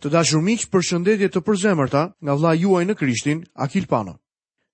Të 0.00 0.08
dashur 0.08 0.40
miq, 0.40 0.62
për 0.72 0.84
shëndetje 0.88 1.28
të 1.28 1.40
përzemërta 1.44 2.02
nga 2.24 2.34
vlla 2.38 2.54
juaj 2.56 2.86
në 2.88 2.94
Krishtin, 2.96 3.40
Akil 3.60 3.84
Pano. 3.86 4.14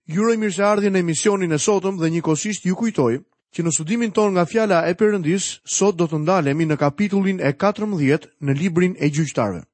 Ju 0.06 0.22
uroj 0.22 0.36
mirëseardhje 0.38 0.92
në 0.94 1.00
emisionin 1.02 1.52
e 1.52 1.58
sotëm 1.58 1.96
dhe 1.98 2.10
njëkohësisht 2.14 2.68
ju 2.70 2.76
kujtoj 2.78 3.16
që 3.56 3.64
në 3.66 3.72
studimin 3.74 4.12
ton 4.14 4.36
nga 4.36 4.44
fjala 4.46 4.84
e 4.86 4.94
Perëndis, 4.94 5.48
sot 5.66 5.98
do 5.98 6.06
të 6.06 6.20
ndalemi 6.22 6.66
në 6.70 6.76
kapitullin 6.78 7.40
e 7.42 7.50
14 7.58 8.28
në 8.46 8.54
librin 8.60 8.94
e 9.02 9.10
gjyqtarëve. 9.10 9.64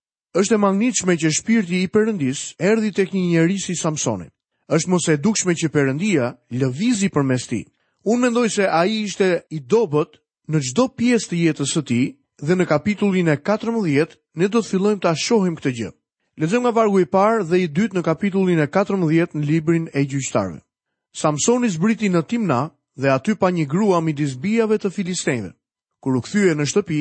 Është 0.41 0.55
e 0.57 0.63
magnitshme 0.65 1.19
që 1.21 1.35
shpirti 1.37 1.83
i 1.85 1.91
Perëndis 1.93 2.47
erdhi 2.57 2.95
tek 2.97 3.13
një 3.13 3.27
njeri 3.35 3.59
si 3.61 3.77
Samsoni. 3.77 4.31
Është 4.73 4.89
mos 4.89 5.11
e 5.13 5.19
dukshme 5.21 5.53
që 5.53 5.69
Perëndia 5.75 6.33
lëvizi 6.49 7.13
përmes 7.13 7.45
tij. 7.51 7.67
Unë 8.09 8.23
mendoj 8.25 8.49
se 8.57 8.65
ai 8.73 9.03
ishte 9.05 9.29
i 9.53 9.61
dobët 9.61 10.17
në 10.49 10.65
çdo 10.71 10.89
pjesë 10.97 11.29
të 11.29 11.43
jetës 11.45 11.77
së 11.77 11.85
tij, 11.91 12.07
dhe 12.43 12.57
në 12.59 12.65
kapitullin 12.67 13.29
e 13.31 13.37
14 13.39 14.17
ne 14.41 14.49
do 14.51 14.59
të 14.63 14.67
fillojmë 14.73 15.01
ta 15.05 15.13
shohim 15.15 15.55
këtë 15.59 15.73
gjë. 15.79 15.91
Lexojmë 16.43 16.65
nga 16.67 16.75
vargu 16.77 17.01
i 17.03 17.07
parë 17.15 17.45
dhe 17.47 17.59
i 17.63 17.69
dytë 17.71 17.97
në 17.99 18.03
kapitullin 18.07 18.59
e 18.59 18.67
14 18.67 19.37
në 19.39 19.45
librin 19.51 19.85
e 19.95 20.01
gjyqtarëve. 20.11 20.59
Samsoni 21.15 21.69
zbriti 21.71 22.09
në 22.11 22.23
Timna 22.27 22.61
dhe 22.97 23.13
aty 23.15 23.35
pa 23.39 23.51
një 23.53 23.67
grua 23.71 24.01
midis 24.01 24.35
bijave 24.43 24.79
të 24.81 24.91
filistejve. 24.91 25.53
Kur 26.03 26.17
u 26.17 26.21
kthye 26.21 26.55
në 26.59 26.67
shtëpi, 26.67 27.01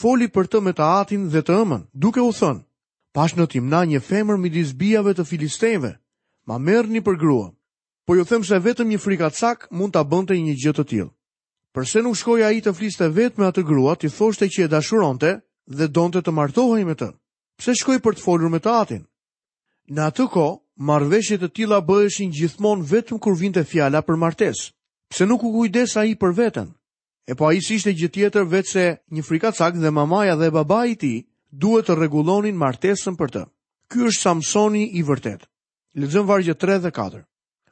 foli 0.00 0.26
për 0.32 0.46
të 0.50 0.58
me 0.64 0.72
të 0.74 0.86
atin 1.02 1.28
dhe 1.30 1.42
të 1.44 1.54
ëmën, 1.62 1.82
duke 1.92 2.20
u 2.24 2.32
thënë: 2.32 2.64
"Pash 3.14 3.36
në 3.38 3.46
Timna 3.52 3.84
një 3.86 4.00
femër 4.00 4.36
midis 4.42 4.72
bijave 4.74 5.12
të 5.14 5.24
filistejve, 5.28 5.92
ma 6.48 6.58
merrni 6.58 7.00
për 7.04 7.16
grua." 7.18 7.52
Po 8.06 8.14
ju 8.16 8.24
them 8.24 8.44
se 8.44 8.58
vetëm 8.58 8.88
një 8.90 8.98
frikacak 9.00 9.68
mund 9.70 9.92
ta 9.92 10.02
bënte 10.04 10.34
një 10.36 10.54
gjë 10.60 10.72
të 10.76 10.84
tillë 10.88 11.10
përse 11.74 12.00
nuk 12.06 12.14
shkoj 12.18 12.42
a 12.46 12.50
i 12.54 12.60
të 12.62 12.72
fliste 12.78 13.06
vetë 13.16 13.40
me 13.42 13.48
atë 13.50 13.62
grua, 13.66 13.96
t'i 13.98 14.08
thoshte 14.14 14.46
që 14.54 14.64
e 14.64 14.70
dashuronte 14.70 15.30
dhe 15.78 15.88
donte 15.96 16.20
të 16.22 16.30
martohaj 16.36 16.84
me 16.86 16.94
të? 16.98 17.08
Pse 17.58 17.74
shkoj 17.80 17.96
për 18.04 18.14
të 18.14 18.22
folur 18.22 18.50
me 18.52 18.60
të 18.62 18.74
atin? 18.82 19.00
Në 19.90 20.04
atë 20.08 20.26
ko, 20.36 20.44
marveshjet 20.90 21.42
të 21.42 21.50
tila 21.56 21.80
bëheshin 21.88 22.30
gjithmon 22.38 22.86
vetëm 22.92 23.18
kur 23.22 23.34
vinte 23.40 23.64
fjala 23.66 24.04
për 24.06 24.20
martes, 24.22 24.68
pse 25.10 25.26
nuk 25.26 25.42
u 25.42 25.50
kujdes 25.56 25.96
a 25.98 26.06
i 26.06 26.14
për 26.14 26.32
vetën? 26.38 26.70
E 27.30 27.34
po 27.34 27.48
a 27.50 27.54
i 27.56 27.62
si 27.64 27.74
ishte 27.80 27.92
gjithjetër 27.96 28.44
vetë 28.54 28.70
se 28.70 28.86
një 29.16 29.22
frikacak 29.26 29.74
dhe 29.80 29.90
mamaja 29.96 30.36
dhe 30.38 30.50
baba 30.54 30.84
i 30.90 30.94
ti 31.00 31.12
duhet 31.50 31.88
të 31.90 31.98
regulonin 32.04 32.58
martesën 32.60 33.16
për 33.18 33.30
të. 33.34 33.44
Ky 33.90 34.06
është 34.08 34.22
Samsoni 34.26 34.86
i 34.98 35.02
vërtet. 35.06 35.40
Lëzëm 36.00 36.26
vargje 36.28 36.54
3 36.58 36.80
dhe 36.84 36.90
4. 36.96 37.24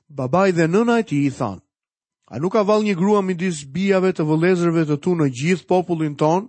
Babaj 0.09 0.53
dhe 0.57 0.67
nëna 0.71 0.99
e 1.01 1.05
ti 1.11 1.19
i 1.27 1.31
thanë, 1.35 1.61
A 2.33 2.39
nuk 2.41 2.55
ka 2.57 2.63
vallë 2.65 2.87
një 2.89 2.95
grua 2.97 3.21
midis 3.21 3.59
bijave 3.77 4.09
të 4.17 4.25
vëllezërve 4.25 4.87
të 4.89 4.97
tu 5.05 5.13
në 5.19 5.27
gjithë 5.39 5.67
popullin 5.69 6.15
ton, 6.17 6.47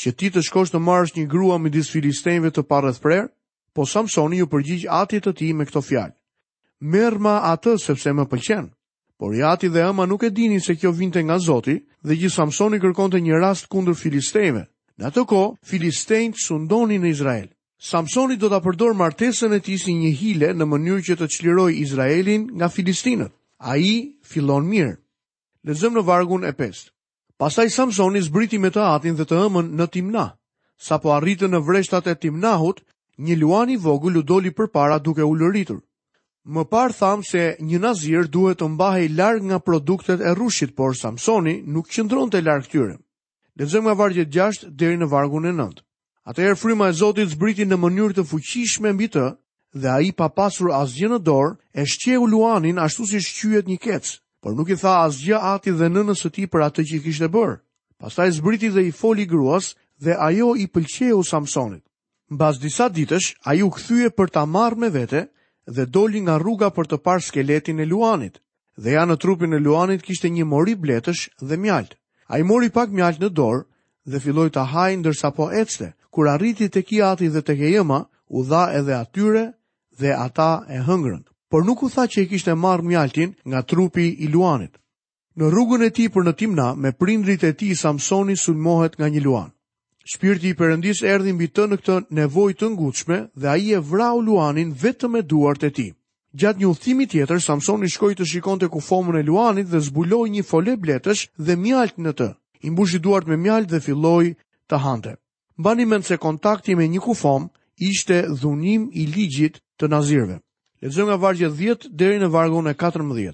që 0.00 0.08
ti 0.16 0.30
të 0.32 0.40
shkosh 0.46 0.72
të 0.72 0.80
marrësh 0.80 1.12
një 1.18 1.24
grua 1.28 1.58
midis 1.60 1.90
filistejve 1.92 2.50
të 2.54 2.62
prerë, 2.64 3.26
Po 3.76 3.84
Samsoni 3.86 4.36
ju 4.40 4.46
përgjigj 4.46 4.88
atit 4.88 5.26
të 5.26 5.32
tij 5.36 5.52
me 5.52 5.64
këto 5.68 5.80
fjalë. 5.84 6.16
Merë 6.80 7.18
ma 7.20 7.34
atë 7.52 7.76
sepse 7.84 8.12
më 8.16 8.24
pëlqen. 8.32 8.70
Por 9.18 9.34
i 9.36 9.42
ati 9.44 9.68
dhe 9.68 9.80
ëma 9.90 10.06
nuk 10.08 10.22
e 10.24 10.30
dinin 10.32 10.60
se 10.64 10.74
kjo 10.76 10.92
vinte 10.96 11.20
nga 11.22 11.36
Zoti 11.38 11.76
dhe 12.06 12.16
gjithë 12.16 12.34
Samsoni 12.34 12.78
kërkonte 12.80 13.20
një 13.20 13.36
rast 13.36 13.68
kundër 13.68 13.94
filistejve. 14.00 14.62
Në 14.96 15.04
atë 15.10 15.24
kohë 15.28 15.92
të 16.08 16.32
sundonin 16.46 17.02
në 17.04 17.08
Izrael. 17.12 17.48
Samsoni 17.78 18.36
do 18.40 18.48
ta 18.48 18.60
përdor 18.64 18.94
martesën 18.96 19.52
e 19.52 19.60
tij 19.60 19.76
si 19.84 19.92
një 20.00 20.12
hile 20.16 20.50
në 20.56 20.64
mënyrë 20.64 21.04
që 21.10 21.14
të 21.20 21.26
çlirojë 21.34 21.76
Izraelin 21.84 22.48
nga 22.56 22.68
filistinët. 22.72 23.32
Ai 23.60 24.16
fillon 24.24 24.64
mirë. 24.68 24.96
Lezëm 25.66 25.96
në 25.98 26.02
vargun 26.06 26.44
e 26.46 26.52
5. 26.54 26.84
Pasaj 27.42 27.64
Samsoni 27.74 28.20
zbriti 28.22 28.58
me 28.62 28.68
të 28.70 28.82
atin 28.86 29.16
dhe 29.18 29.24
të 29.26 29.38
ëmën 29.48 29.72
në 29.80 29.86
timna. 29.96 30.22
Sa 30.78 31.00
po 31.02 31.10
arritë 31.16 31.48
në 31.50 31.58
vreshtat 31.66 32.06
e 32.06 32.14
timnahut, 32.22 32.84
një 33.26 33.34
luani 33.40 33.74
vogullu 33.82 34.22
doli 34.28 34.52
për 34.54 34.68
para 34.76 35.00
duke 35.02 35.26
u 35.26 35.32
lëritur. 35.40 35.80
Më 36.46 36.62
parë 36.70 36.94
thamë 37.00 37.26
se 37.26 37.42
një 37.66 37.80
nazir 37.82 38.28
duhet 38.36 38.60
të 38.60 38.68
mbahe 38.76 39.00
i 39.04 39.10
larg 39.18 39.42
nga 39.48 39.58
produktet 39.66 40.22
e 40.22 40.34
rushit, 40.38 40.76
por 40.78 40.94
Samsoni 40.94 41.56
nuk 41.74 41.90
qëndron 41.96 42.30
të 42.30 42.44
largë 42.46 42.68
këtyre. 42.68 42.94
Lezëm 43.58 43.88
nga 43.88 43.94
vargjet 43.98 44.30
gjasht 44.30 44.68
deri 44.70 45.00
në 45.00 45.08
vargun 45.10 45.50
e 45.50 45.52
nëndë. 45.58 45.82
Ate 46.30 46.46
erë 46.46 46.60
fryma 46.62 46.92
e 46.92 46.92
Zotit 47.00 47.32
zbriti 47.34 47.66
në 47.66 47.74
mënyrë 47.82 48.20
të 48.20 48.26
fuqishme 48.30 48.92
mbi 48.94 49.10
të, 49.16 49.26
dhe 49.82 49.88
a 49.90 49.98
i 50.06 50.14
pa 50.18 50.30
pasur 50.38 50.70
asgjë 50.78 51.10
në 51.10 51.18
dorë, 51.26 51.50
e 51.80 51.86
shqehu 51.92 52.28
luanin 52.30 52.78
ashtu 52.86 53.08
si 53.10 53.18
shqyët 53.26 53.66
një 53.74 53.80
kecë 53.88 54.16
por 54.46 54.54
nuk 54.54 54.68
i 54.70 54.76
tha 54.78 54.92
asgjë 55.10 55.38
atit 55.54 55.74
dhe 55.74 55.86
nënës 55.90 56.20
së 56.22 56.28
tij 56.36 56.44
për 56.54 56.62
atë 56.68 56.82
që 56.86 56.92
i 56.94 57.00
kishte 57.02 57.28
bër. 57.34 57.56
Pastaj 57.98 58.28
zbriti 58.36 58.68
dhe 58.76 58.82
i 58.86 58.92
foli 58.94 59.24
gruas 59.32 59.72
dhe 59.98 60.14
ajo 60.28 60.52
i 60.62 60.68
pëlqeu 60.70 61.24
Samsonit. 61.26 61.82
Mbas 62.30 62.60
disa 62.62 62.86
ditësh, 62.86 63.32
ai 63.50 63.58
u 63.66 63.72
kthye 63.74 64.12
për 64.14 64.28
ta 64.30 64.44
marrë 64.46 64.78
me 64.78 64.88
vete 64.94 65.24
dhe 65.66 65.84
doli 65.90 66.22
nga 66.22 66.38
rruga 66.38 66.70
për 66.70 66.86
të 66.92 66.98
parë 67.02 67.26
skeletin 67.26 67.82
e 67.82 67.88
Luanit. 67.90 68.38
Dhe 68.78 68.94
ja 68.94 69.02
në 69.06 69.16
trupin 69.18 69.50
e 69.58 69.62
Luanit 69.66 70.06
kishte 70.06 70.30
një 70.30 70.46
mori 70.46 70.78
bletësh 70.78 71.26
dhe 71.42 71.58
mjalt. 71.58 71.98
Ai 72.30 72.46
mori 72.46 72.70
pak 72.70 72.94
mjalt 72.94 73.18
në 73.18 73.34
dorë 73.34 73.66
dhe 74.10 74.22
filloi 74.22 74.50
ta 74.54 74.62
hajë 74.62 75.00
ndërsa 75.02 75.34
po 75.34 75.50
ecte, 75.50 75.90
Kur 76.14 76.28
arriti 76.30 76.68
tek 76.70 76.92
i 76.94 77.02
ati 77.02 77.28
dhe 77.34 77.42
tek 77.42 77.58
e 77.60 77.74
u 78.36 78.38
dha 78.50 78.64
edhe 78.78 78.94
atyre 78.94 79.44
dhe 79.98 80.10
ata 80.26 80.62
e 80.70 80.78
hëngrën 80.86 81.26
por 81.50 81.62
nuk 81.64 81.80
u 81.82 81.88
tha 81.94 82.04
që 82.10 82.18
e 82.24 82.28
kishte 82.30 82.54
marrë 82.64 82.82
mjaltin 82.88 83.30
nga 83.48 83.60
trupi 83.62 84.06
i 84.24 84.28
Luanit. 84.34 84.74
Në 85.36 85.44
rrugën 85.52 85.84
e 85.86 85.90
tij 85.92 86.08
për 86.10 86.24
në 86.26 86.32
Timna 86.40 86.68
me 86.82 86.90
prindrit 87.00 87.44
e 87.44 87.52
tij 87.52 87.76
Samsoni 87.76 88.36
sulmohet 88.36 88.96
nga 88.98 89.08
një 89.12 89.20
luan. 89.24 89.50
Shpirti 90.12 90.48
i 90.54 90.56
Perëndisë 90.56 91.10
erdhi 91.12 91.32
mbi 91.36 91.50
të 91.52 91.66
në 91.68 91.76
këtë 91.84 91.96
nevojë 92.16 92.56
të 92.56 92.70
ngutshme 92.72 93.18
dhe 93.40 93.48
ai 93.54 93.64
e 93.76 93.80
vrau 93.90 94.16
Luanin 94.24 94.72
vetëm 94.82 95.12
me 95.12 95.22
duart 95.28 95.66
e 95.68 95.70
tij. 95.76 95.90
Gjatë 96.40 96.60
një 96.60 96.70
udhëtimi 96.70 97.06
tjetër 97.10 97.40
Samsoni 97.44 97.88
shkoi 97.92 98.14
të 98.16 98.24
shikonte 98.30 98.70
kufomën 98.72 99.20
e 99.20 99.26
Luanit 99.28 99.68
dhe 99.68 99.80
zbuloi 99.90 100.28
një 100.32 100.46
fole 100.50 100.72
bletësh 100.82 101.22
dhe 101.46 101.54
mjalt 101.64 102.00
në 102.00 102.12
të. 102.16 102.28
I 102.64 102.70
mbushi 102.72 102.98
duart 103.04 103.28
me 103.28 103.36
mjalt 103.36 103.68
dhe 103.70 103.82
filloi 103.84 104.28
të 104.72 104.76
hante. 104.84 105.12
Mbani 105.60 105.84
mend 105.90 106.04
se 106.08 106.16
kontakti 106.16 106.72
me 106.74 106.88
një 106.88 107.04
kufom 107.04 107.50
ishte 107.76 108.24
dhunim 108.40 108.88
i 109.00 109.04
ligjit 109.14 109.60
të 109.78 109.84
nazirëve. 109.92 110.40
Lexo 110.82 111.06
nga 111.08 111.16
vargje 111.16 111.48
10 111.48 111.88
deri 111.98 112.18
në 112.20 112.28
vargun 112.34 112.68
e 112.68 112.74
14. 112.80 113.32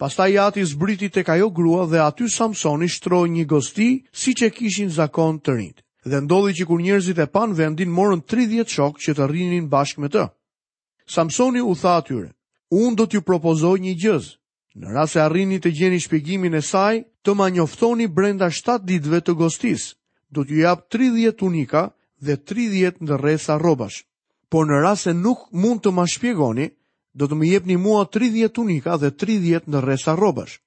Pastaj 0.00 0.32
Jati 0.34 0.64
zbriti 0.68 1.08
tek 1.14 1.28
ajo 1.34 1.50
grua 1.58 1.86
dhe 1.86 2.00
aty 2.04 2.26
Samsoni 2.36 2.88
shtroi 2.94 3.28
një 3.34 3.44
gosti 3.52 3.88
siç 4.22 4.38
e 4.42 4.50
kishin 4.56 4.90
zakon 4.96 5.38
të 5.40 5.50
rinjt. 5.56 5.78
Dhe 6.10 6.18
ndodhi 6.24 6.52
që 6.58 6.64
kur 6.68 6.80
njerëzit 6.82 7.18
e 7.22 7.26
pan 7.34 7.54
vendin 7.58 7.90
morën 7.98 8.20
30 8.32 8.70
shok 8.74 8.94
që 9.02 9.14
të 9.16 9.26
rrinin 9.28 9.70
bashkë 9.74 10.00
me 10.02 10.08
të. 10.12 10.24
Samsoni 11.16 11.62
u 11.62 11.72
tha 11.80 11.92
atyre: 12.02 12.28
unë 12.80 12.94
do 12.98 13.04
t'ju 13.08 13.20
propozoj 13.28 13.76
një 13.86 13.94
gjë. 14.02 14.18
Në 14.76 14.86
rast 14.96 15.16
se 15.16 15.20
arrini 15.22 15.58
të 15.62 15.70
gjeni 15.78 16.02
shpjegimin 16.04 16.58
e 16.58 16.62
saj, 16.70 17.00
të 17.24 17.30
ma 17.38 17.46
njoftoni 17.48 18.06
brenda 18.18 18.50
7 18.58 18.82
ditëve 18.90 19.22
të 19.24 19.32
gostis. 19.40 19.88
Do 20.34 20.44
t'ju 20.44 20.60
jap 20.66 20.86
30 20.92 21.38
tunika 21.40 21.86
dhe 22.26 22.34
30 22.52 23.00
ndërresa 23.06 23.56
rrobash." 23.62 24.02
por 24.54 24.66
në 24.68 24.80
rrasë 24.82 25.08
se 25.10 25.14
nuk 25.16 25.46
mund 25.52 25.80
të 25.82 25.92
ma 25.96 26.04
shpjegoni, 26.06 26.68
do 27.16 27.26
të 27.28 27.38
më 27.40 27.48
jep 27.50 27.66
një 27.66 27.78
mua 27.82 28.02
30 28.14 28.52
tunika 28.56 28.96
dhe 29.00 29.10
30 29.22 29.70
në 29.72 29.80
resa 29.84 30.14
robësh. 30.20 30.58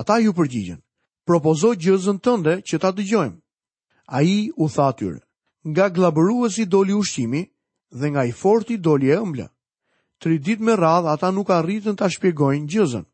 Ata 0.00 0.18
ju 0.22 0.32
përgjigjen. 0.32 0.80
Propozoj 1.28 1.74
gjëzën 1.76 2.18
tënde 2.24 2.54
që 2.64 2.76
ta 2.80 2.90
të 2.92 3.04
gjojmë. 3.10 3.36
A 4.16 4.22
i 4.24 4.36
u 4.56 4.68
tha 4.72 4.86
atyre, 4.88 5.20
nga 5.68 5.86
glabëruësi 5.92 6.64
doli 6.66 6.94
ushqimi 6.96 7.42
dhe 7.92 8.06
nga 8.10 8.22
i 8.24 8.32
forti 8.32 8.78
doli 8.78 9.10
e 9.12 9.18
ëmbla. 9.20 9.48
Tri 10.18 10.38
dit 10.38 10.60
me 10.64 10.72
radhë 10.80 11.12
ata 11.12 11.28
nuk 11.30 11.50
arritën 11.52 11.96
të 11.96 12.08
shpjegojnë 12.16 12.66
gjëzën. 12.72 13.04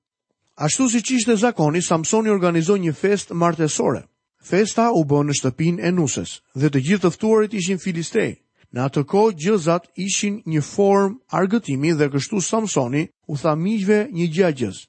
Ashtu 0.62 0.86
si 0.88 1.00
qishtë 1.02 1.34
e 1.34 1.36
zakoni, 1.42 1.82
Samsoni 1.82 2.30
organizoj 2.30 2.78
një 2.78 2.94
fest 2.94 3.34
martesore. 3.34 4.06
Festa 4.44 4.92
u 4.94 5.02
bënë 5.04 5.32
në 5.32 5.38
shtëpin 5.40 5.82
e 5.82 5.90
nusës 5.90 6.38
dhe 6.54 6.70
të 6.70 6.80
gjithë 6.88 7.02
tëftuarit 7.08 7.58
ishin 7.58 7.80
filistejë. 7.82 8.34
Në 8.74 8.80
atë 8.88 9.02
kohë 9.10 9.32
gjëzat 9.38 9.84
ishin 10.02 10.40
një 10.50 10.60
form 10.66 11.12
argëtimi 11.40 11.92
dhe 11.98 12.08
kështu 12.10 12.40
Samsoni 12.42 13.04
u 13.30 13.36
tha 13.38 13.52
miqve 13.58 13.98
një 14.16 14.26
gjagjës. 14.34 14.80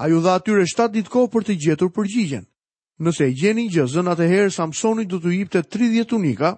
A 0.00 0.06
ju 0.08 0.22
dha 0.24 0.36
atyre 0.40 0.64
7 0.70 0.88
ditë 0.94 1.12
kohë 1.16 1.28
për 1.34 1.44
të 1.48 1.56
gjetur 1.64 1.90
përgjigjen. 1.98 2.46
Nëse 3.04 3.26
e 3.28 3.34
gjeni 3.40 3.66
gjëzën, 3.74 4.08
herë 4.16 4.50
Samsoni 4.56 5.04
do 5.12 5.20
të 5.20 5.34
jipte 5.34 5.60
30 5.76 6.08
tunika 6.12 6.54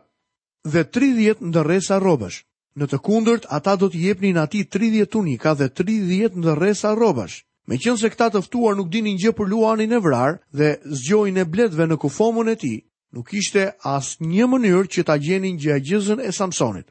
dhe 0.73 0.85
30 0.99 1.43
ndërresa 1.51 1.99
robësh. 2.05 2.39
Në 2.79 2.85
të 2.93 2.99
kundërt, 3.07 3.47
ata 3.59 3.73
do 3.81 3.89
të 3.91 3.99
jepnin 4.07 4.39
ati 4.39 4.63
30 4.79 5.09
tunika 5.11 5.55
dhe 5.59 5.67
30 5.83 6.37
ndërresa 6.39 6.95
robësh. 6.95 7.37
Me 7.67 7.81
qënë 7.83 7.99
se 8.01 8.11
këta 8.15 8.31
tëftuar 8.37 8.77
nuk 8.79 8.89
dinin 8.95 9.19
gjë 9.19 9.35
për 9.41 9.51
luanin 9.51 9.93
e 9.93 9.99
vrarë 10.07 10.39
dhe 10.59 10.71
zgjojnë 11.03 11.41
e 11.41 11.45
bledve 11.55 11.87
në 11.91 11.99
kufomën 12.05 12.55
e 12.55 12.57
ti, 12.63 12.75
nuk 13.15 13.31
ishte 13.35 13.65
as 13.95 14.17
një 14.21 14.47
mënyrë 14.51 14.89
që 14.95 15.03
ta 15.09 15.17
gjenin 15.19 15.59
gjë 15.59 15.73
e 15.77 15.81
gjëzën 15.87 16.21
e 16.27 16.31
Samsonit. 16.33 16.87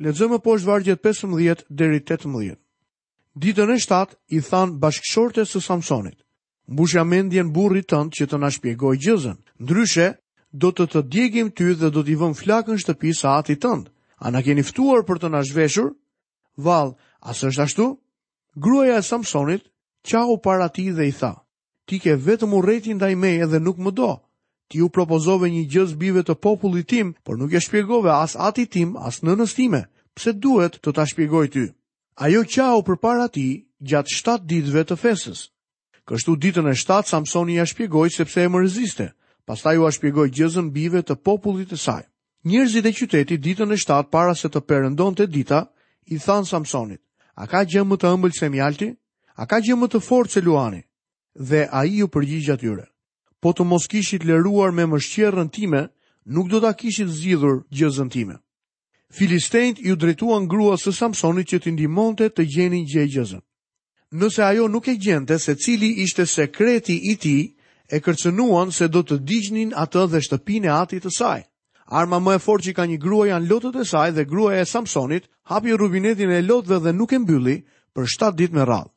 Ledzëmë 0.00 0.38
po 0.40 0.52
poshtë 0.52 0.68
vargjet 0.68 1.02
15 1.02 1.64
dhe 1.76 1.86
18. 1.96 2.56
Ditën 3.42 3.70
e 3.72 3.78
shtatë 3.80 4.14
i 4.36 4.40
thanë 4.44 4.78
bashkëshorte 4.80 5.44
së 5.48 5.60
Samsonit. 5.64 6.18
Mbushja 6.72 7.02
mendjen 7.04 7.52
burrit 7.52 7.88
tëndë 7.92 8.14
që 8.16 8.24
të 8.28 8.38
nashpjegoj 8.40 8.94
gjëzën. 9.04 9.38
Ndryshe, 9.64 10.08
do 10.52 10.68
të 10.72 10.84
të 10.92 11.00
djegim 11.12 11.48
ty 11.50 11.72
dhe 11.80 11.88
do 11.92 12.02
t'i 12.04 12.16
vëm 12.20 12.34
flakën 12.36 12.78
shtëpi 12.80 13.12
sa 13.16 13.38
ati 13.40 13.56
tëndë. 13.60 13.90
A 14.24 14.30
në 14.30 14.40
keni 14.44 14.62
ftuar 14.68 15.02
për 15.08 15.18
të 15.18 15.28
nashveshur? 15.32 15.88
Val, 16.66 16.92
as 17.24 17.42
është 17.42 17.62
ashtu? 17.64 17.86
Gruaja 18.62 19.00
e 19.00 19.02
Samsonit, 19.08 19.64
qahu 20.08 20.36
para 20.44 20.68
ti 20.68 20.90
dhe 20.92 21.08
i 21.08 21.12
tha. 21.18 21.32
Ti 21.88 21.98
ke 21.98 22.12
vetëm 22.26 22.52
u 22.54 22.60
rejti 22.62 22.94
nda 22.94 23.08
meje 23.16 23.48
dhe 23.50 23.58
nuk 23.60 23.78
më 23.82 23.90
do, 23.98 24.12
ti 24.70 24.82
u 24.82 24.88
propozove 24.90 25.48
një 25.50 25.64
gjëz 25.70 25.94
bive 25.96 26.22
të 26.22 26.34
popullit 26.34 26.88
tim, 26.90 27.14
por 27.24 27.38
nuk 27.38 27.52
e 27.54 27.60
shpjegove 27.60 28.10
as 28.10 28.36
ati 28.38 28.66
tim, 28.66 28.94
as 28.96 29.22
në 29.22 29.34
nëstime, 29.40 29.82
pse 30.14 30.32
duhet 30.32 30.78
të 30.82 30.92
ta 30.94 31.06
shpjegoj 31.06 31.48
ty. 31.50 31.64
Ajo 32.20 32.42
qau 32.44 32.82
përpara 32.86 33.28
ti 33.32 33.64
gjatë 33.80 34.18
7 34.18 34.46
ditëve 34.46 34.84
të 34.84 34.98
fesës. 35.00 35.48
Kështu 36.06 36.36
ditën 36.42 36.68
e 36.68 36.74
7, 36.76 37.08
Samsoni 37.08 37.56
ja 37.58 37.64
shpjegoj 37.66 38.10
sepse 38.10 38.42
e 38.42 38.48
më 38.50 38.62
Pastaj 38.62 39.10
pasta 39.46 39.72
ju 39.72 39.82
a 39.86 39.90
shpjegoj 39.90 40.28
gjëzën 40.30 40.70
bive 40.70 41.02
të 41.02 41.14
popullit 41.24 41.68
të 41.70 41.76
saj. 41.76 42.02
Njerëzit 42.44 42.86
e 42.86 42.92
qytetit 42.92 43.40
ditën 43.42 43.72
e 43.72 43.76
7 43.76 44.06
para 44.10 44.34
se 44.34 44.48
të 44.48 44.60
perëndon 44.60 45.14
të 45.14 45.26
dita, 45.26 45.66
i 46.10 46.18
than 46.18 46.44
Samsonit, 46.44 47.00
a 47.34 47.46
ka 47.46 47.62
gjë 47.66 47.82
më 47.86 47.96
të 47.98 48.08
ëmbël 48.14 48.34
se 48.38 48.48
mjalti? 48.50 48.94
A 49.36 49.42
ka 49.46 49.58
gjë 49.58 49.76
më 49.78 49.86
të 49.92 50.00
fortë 50.06 50.30
se 50.32 50.40
luani? 50.46 50.82
Dhe 51.34 51.66
a 51.70 51.84
i 51.86 51.98
ju 52.02 52.06
përgjigja 52.08 52.56
tyre 52.58 52.86
po 53.42 53.50
të 53.58 53.64
mos 53.66 53.88
kishit 53.90 54.22
leruar 54.28 54.70
me 54.70 54.84
mëshqerën 54.86 55.48
time, 55.50 55.80
nuk 56.30 56.46
do 56.52 56.60
të 56.62 56.70
kishit 56.78 57.08
zidhur 57.10 57.64
gjëzën 57.74 58.10
time. 58.14 58.36
Filistejnët 59.12 59.80
ju 59.86 59.96
drejtuan 59.98 60.46
grua 60.48 60.76
së 60.78 60.92
Samsonit 60.96 61.48
që 61.50 61.58
t'indimonte 61.62 62.28
të 62.30 62.44
gjenin 62.54 62.86
gjëzën. 62.88 63.40
Nëse 64.14 64.42
ajo 64.46 64.68
nuk 64.70 64.86
e 64.88 64.94
gjente 64.96 65.38
se 65.38 65.56
cili 65.56 65.90
ishte 66.04 66.26
sekreti 66.26 66.94
i 67.12 67.16
ti, 67.20 67.56
e 67.92 67.98
kërcenuan 68.00 68.70
se 68.72 68.86
do 68.88 69.02
të 69.02 69.18
digjnin 69.26 69.72
atë 69.76 70.06
dhe 70.12 70.20
shtëpine 70.24 70.70
e 70.70 70.72
atit 70.78 71.02
të 71.04 71.10
saj. 71.18 71.42
Arma 71.92 72.20
më 72.22 72.36
e 72.38 72.38
fort 72.46 72.62
që 72.64 72.72
ka 72.76 72.86
një 72.88 72.98
grua 73.02 73.26
janë 73.32 73.48
lotët 73.50 73.76
e 73.76 73.84
saj 73.84 74.12
dhe 74.16 74.24
gruaja 74.24 74.60
e 74.62 74.70
Samsonit 74.74 75.26
hapi 75.50 75.74
rubinetin 75.76 76.30
e 76.32 76.40
lotëve 76.46 76.78
dhe 76.84 76.92
nuk 76.94 77.12
e 77.12 77.18
mbylli 77.20 77.56
për 77.94 78.04
7 78.16 78.36
ditë 78.38 78.54
me 78.56 78.64
radhë. 78.70 78.92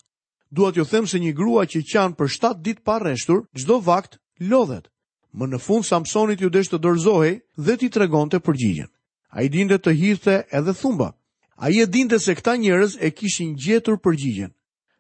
Duat 0.55 0.77
ju 0.77 0.85
them 0.85 1.07
se 1.09 1.19
një 1.19 1.33
grua 1.35 1.65
që 1.65 1.81
qanë 1.91 2.15
për 2.15 2.29
7 2.39 2.61
ditë 2.63 2.85
pa 2.87 2.99
reshtur, 3.03 3.41
gjdo 3.51 3.81
vakt 3.83 4.19
lodhet. 4.39 4.87
Më 5.35 5.47
në 5.51 5.57
fund 5.59 5.83
Samsonit 5.83 6.41
ju 6.41 6.49
desh 6.49 6.71
të 6.71 6.79
dorëzohej 6.79 7.33
dhe 7.59 7.75
ti 7.77 7.89
tregonte 7.91 8.39
përgjigjen. 8.39 8.87
Ai 9.35 9.49
dinte 9.51 9.75
të 9.77 9.91
hirte 9.91 10.35
edhe 10.51 10.73
thumba. 10.73 11.11
Ai 11.57 11.79
e 11.81 11.85
dinte 11.87 12.19
se 12.19 12.35
këta 12.35 12.55
njerëz 12.55 12.95
e 13.01 13.09
kishin 13.11 13.55
gjetur 13.59 13.99
përgjigjen. 13.99 14.53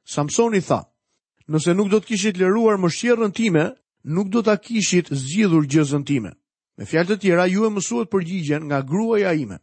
Samsoni 0.03 0.61
tha: 0.61 0.83
Nëse 1.47 1.71
nuk 1.75 1.87
do 1.91 1.99
të 1.99 2.05
kishit 2.07 2.37
lëruar 2.37 2.77
më 2.77 3.31
time, 3.33 3.75
nuk 4.03 4.27
do 4.27 4.41
ta 4.41 4.55
kishit 4.57 5.07
zgjidhur 5.11 5.63
gjëzën 5.71 6.03
time. 6.05 6.31
Me 6.77 6.85
fjalë 6.85 7.07
të 7.15 7.19
tjera 7.19 7.45
ju 7.47 7.65
e 7.65 7.69
mësuat 7.69 8.09
përgjigjen 8.11 8.63
nga 8.67 8.81
gruaja 8.81 9.33
ime. 9.33 9.59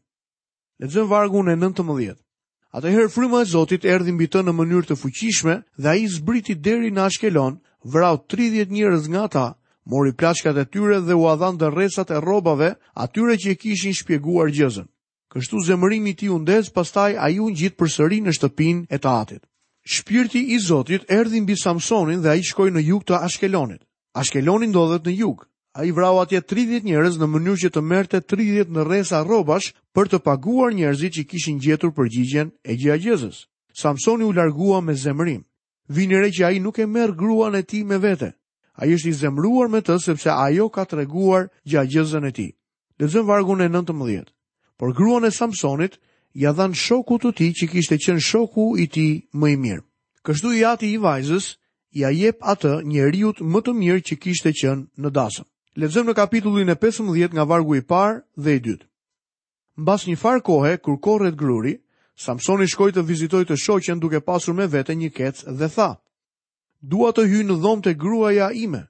Lexojmë 0.80 1.08
vargu 1.10 1.42
në 1.42 1.56
19. 1.56 2.16
Atëherë 2.72 3.10
fryma 3.12 3.42
e 3.42 3.44
Zotit 3.44 3.84
erdhi 3.84 4.12
mbi 4.12 4.26
të 4.26 4.40
në 4.42 4.52
mënyrë 4.56 4.86
të 4.88 4.96
fuqishme 4.96 5.54
dhe 5.78 5.88
ai 5.88 6.08
zbriti 6.08 6.54
deri 6.54 6.90
në 6.90 7.02
Ashkelon, 7.06 7.60
vrau 7.84 8.16
30 8.16 8.70
njerëz 8.72 9.04
nga 9.08 9.22
ata 9.28 9.46
mori 9.84 10.12
plaçkat 10.16 10.56
e 10.56 10.64
tyre 10.70 11.00
dhe 11.06 11.14
u 11.14 11.24
adhan 11.28 11.56
të 11.58 11.70
rresat 11.74 12.10
e 12.10 12.20
robave 12.20 12.74
atyre 12.94 13.34
që 13.36 13.48
e 13.52 13.56
kishin 13.56 13.94
shpjeguar 13.94 14.50
gjëzën. 14.54 14.86
Kështu 15.32 15.60
zemërimi 15.66 16.10
i 16.10 16.14
ti 16.14 16.26
tij 16.26 16.34
u 16.34 16.38
ndez, 16.38 16.68
pastaj 16.70 17.16
ai 17.18 17.38
u 17.40 17.48
ngjit 17.50 17.76
përsëri 17.80 18.18
në 18.22 18.32
shtëpinë 18.36 18.82
e 18.94 18.98
tatit. 18.98 19.42
Shpirti 19.84 20.42
i 20.54 20.58
Zotit 20.60 21.06
erdhi 21.10 21.40
mbi 21.40 21.56
Samsonin 21.58 22.20
dhe 22.22 22.30
ai 22.30 22.42
shkoi 22.44 22.70
në 22.70 22.82
jug 22.90 23.02
të 23.04 23.16
Ashkelonit. 23.26 23.82
Ashkeloni 24.14 24.66
ndodhet 24.68 25.06
në 25.08 25.14
jug. 25.22 25.46
Ai 25.74 25.88
vrau 25.90 26.20
atje 26.20 26.42
30 26.44 26.84
njerëz 26.84 27.16
në 27.18 27.26
mënyrë 27.32 27.60
që 27.62 27.68
të 27.72 27.80
merrte 27.80 28.18
30 28.20 28.68
në 28.76 28.82
rresa 28.88 29.22
rrobash 29.24 29.72
për 29.96 30.06
të 30.10 30.18
paguar 30.26 30.76
njerëzit 30.76 31.12
që 31.16 31.24
kishin 31.30 31.58
gjetur 31.64 31.90
përgjigjen 31.96 32.52
e 32.62 32.76
gjëzës. 32.76 33.48
Samsoni 33.72 34.24
u 34.24 34.32
largua 34.36 34.80
me 34.84 34.94
zemërim. 34.94 35.42
Vini 35.88 36.20
re 36.20 36.28
që 36.28 36.44
ai 36.46 36.58
nuk 36.60 36.78
e 36.78 36.86
merr 36.86 37.16
gruan 37.16 37.56
e 37.56 37.62
tij 37.64 37.82
me 37.88 37.96
vete 37.98 38.34
a 38.74 38.86
ishtë 38.88 39.10
i 39.10 39.14
zemruar 39.14 39.68
me 39.72 39.80
të 39.84 39.98
sepse 40.00 40.30
ajo 40.32 40.68
ka 40.72 40.84
të 40.88 40.98
reguar 41.02 41.48
gjagjëzën 41.72 42.28
e 42.28 42.32
ti. 42.38 42.46
Lezëm 43.00 43.26
vargun 43.28 43.60
e 43.64 43.68
19. 43.68 44.30
Por 44.78 44.94
gruan 44.96 45.24
e 45.24 45.30
Samsonit, 45.30 45.98
ja 46.34 46.52
dhanë 46.56 46.78
shoku 46.80 47.18
të 47.20 47.32
ti 47.38 47.48
që 47.58 47.68
kishte 47.72 47.98
qenë 48.00 48.24
shoku 48.24 48.72
i 48.78 48.86
ti 48.94 49.08
më 49.34 49.52
i 49.52 49.56
mirë. 49.64 49.82
Kështu 50.24 50.52
i 50.56 50.62
ati 50.72 50.88
i 50.94 50.98
vajzës, 51.02 51.50
ja 52.00 52.08
jep 52.14 52.40
atë 52.40 52.78
njeriut 52.88 53.42
më 53.44 53.60
të 53.66 53.74
mirë 53.78 54.04
që 54.08 54.18
kishte 54.22 54.52
qenë 54.60 55.02
në 55.02 55.10
dasëm. 55.18 55.46
Lezëm 55.82 56.08
në 56.08 56.14
kapitullin 56.18 56.68
e 56.72 56.76
15 56.84 57.32
nga 57.36 57.44
vargu 57.48 57.76
i 57.76 57.82
parë 57.92 58.22
dhe 58.36 58.56
i 58.56 58.60
dytë. 58.66 58.86
Mbas 59.80 60.06
një 60.08 60.16
farë 60.20 60.42
kohe, 60.44 60.72
kur 60.84 60.96
korret 61.00 61.36
gruri, 61.36 61.74
Samsoni 62.20 62.66
shkoj 62.68 62.90
të 62.92 63.04
vizitoj 63.08 63.44
të 63.48 63.56
shoqen 63.56 64.00
duke 64.00 64.20
pasur 64.20 64.52
me 64.54 64.66
vete 64.68 64.92
një 64.94 65.08
kec 65.16 65.44
dhe 65.58 65.68
tha, 65.76 65.92
dua 66.82 67.12
të 67.14 67.24
hy 67.30 67.42
në 67.46 67.54
dhomë 67.62 67.84
të 67.86 67.92
gruaja 68.02 68.48
ime, 68.56 68.82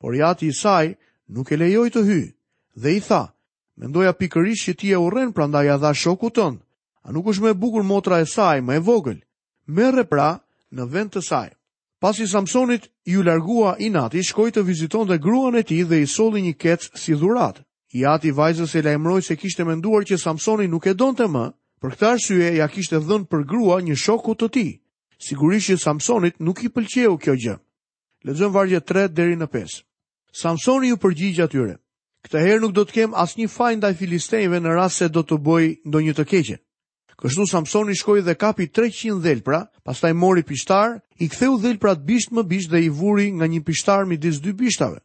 por 0.00 0.16
jati 0.16 0.48
i 0.48 0.52
saj 0.56 0.94
nuk 1.28 1.52
e 1.52 1.56
lejoj 1.60 1.90
të 1.92 2.02
hy, 2.08 2.20
dhe 2.74 2.94
i 2.96 3.00
tha, 3.04 3.24
mendoja 3.76 4.12
pikërish 4.16 4.62
që 4.68 4.74
ti 4.80 4.92
e 4.94 5.00
uren 5.00 5.32
pranda 5.32 5.62
ja 5.62 5.76
dha 5.78 5.92
shoku 5.94 6.30
tënë, 6.30 6.60
a 7.04 7.08
nuk 7.12 7.28
është 7.32 7.44
me 7.44 7.52
bukur 7.58 7.84
motra 7.84 8.20
e 8.20 8.26
saj, 8.26 8.60
me 8.64 8.78
e 8.80 8.80
vogël, 8.80 9.20
merre 9.66 10.04
pra 10.08 10.40
në 10.74 10.88
vend 10.90 11.12
të 11.14 11.22
saj. 11.22 11.50
Pas 12.00 12.18
i 12.20 12.26
Samsonit 12.28 12.88
ju 13.08 13.22
largua 13.22 13.76
i 13.80 13.88
nati, 13.90 14.20
shkoj 14.24 14.50
të 14.52 14.64
viziton 14.66 15.08
dhe 15.08 15.18
gruan 15.18 15.56
e 15.56 15.62
ti 15.62 15.82
dhe 15.88 16.02
i 16.02 16.06
soli 16.08 16.42
një 16.44 16.54
kecë 16.60 16.90
si 17.00 17.14
dhurat. 17.16 17.62
I 17.94 18.04
ati 18.10 18.32
vajzës 18.34 18.74
e 18.76 18.82
lajmëroj 18.82 19.22
se 19.22 19.36
kishte 19.38 19.64
menduar 19.64 20.04
që 20.04 20.18
Samsoni 20.20 20.66
nuk 20.68 20.86
e 20.86 20.92
donë 20.94 21.16
të 21.20 21.28
më, 21.32 21.44
për 21.80 21.92
këtë 21.94 22.08
arsye 22.10 22.50
ja 22.58 22.66
kishte 22.68 23.00
dhënë 23.00 23.28
për 23.30 23.46
grua 23.48 23.80
një 23.86 23.96
shoku 23.96 24.34
të 24.36 24.48
ti. 24.52 24.66
Sigurisht 25.18 25.70
që 25.70 25.76
Samsonit 25.82 26.40
nuk 26.40 26.62
i 26.66 26.70
pëlqeu 26.70 27.16
kjo 27.22 27.34
gjë. 27.44 27.56
Lexojmë 28.24 28.54
vargje 28.54 28.80
3 28.88 29.08
deri 29.16 29.36
në 29.38 29.48
5. 29.52 29.78
Samsoni 30.34 30.88
ju 30.90 30.96
përgjigj 31.02 31.42
atyre. 31.44 31.76
Këtë 32.24 32.40
herë 32.40 32.60
nuk 32.64 32.72
do 32.74 32.84
të 32.88 32.92
kem 32.96 33.14
asnjë 33.20 33.48
faj 33.52 33.74
ndaj 33.78 33.94
filistejve 34.00 34.60
në 34.64 34.72
rast 34.78 35.02
se 35.02 35.08
do 35.12 35.22
të 35.22 35.36
bëj 35.46 35.66
ndonjë 35.90 36.14
të 36.18 36.24
keqe. 36.32 36.56
Kështu 37.20 37.44
Samsoni 37.46 37.94
shkoi 37.94 38.24
dhe 38.26 38.34
kapi 38.34 38.66
300 38.74 39.20
dhelpra, 39.22 39.60
pastaj 39.86 40.12
mori 40.18 40.42
pishtar, 40.42 40.96
i 41.22 41.28
ktheu 41.30 41.58
dhelprat 41.62 42.00
bisht 42.04 42.32
më 42.34 42.42
bisht 42.50 42.70
dhe 42.72 42.80
i 42.82 42.88
vuri 42.90 43.28
nga 43.36 43.46
një 43.46 43.60
pishtar 43.62 44.04
midis 44.08 44.40
dy 44.42 44.52
bishtave. 44.52 44.98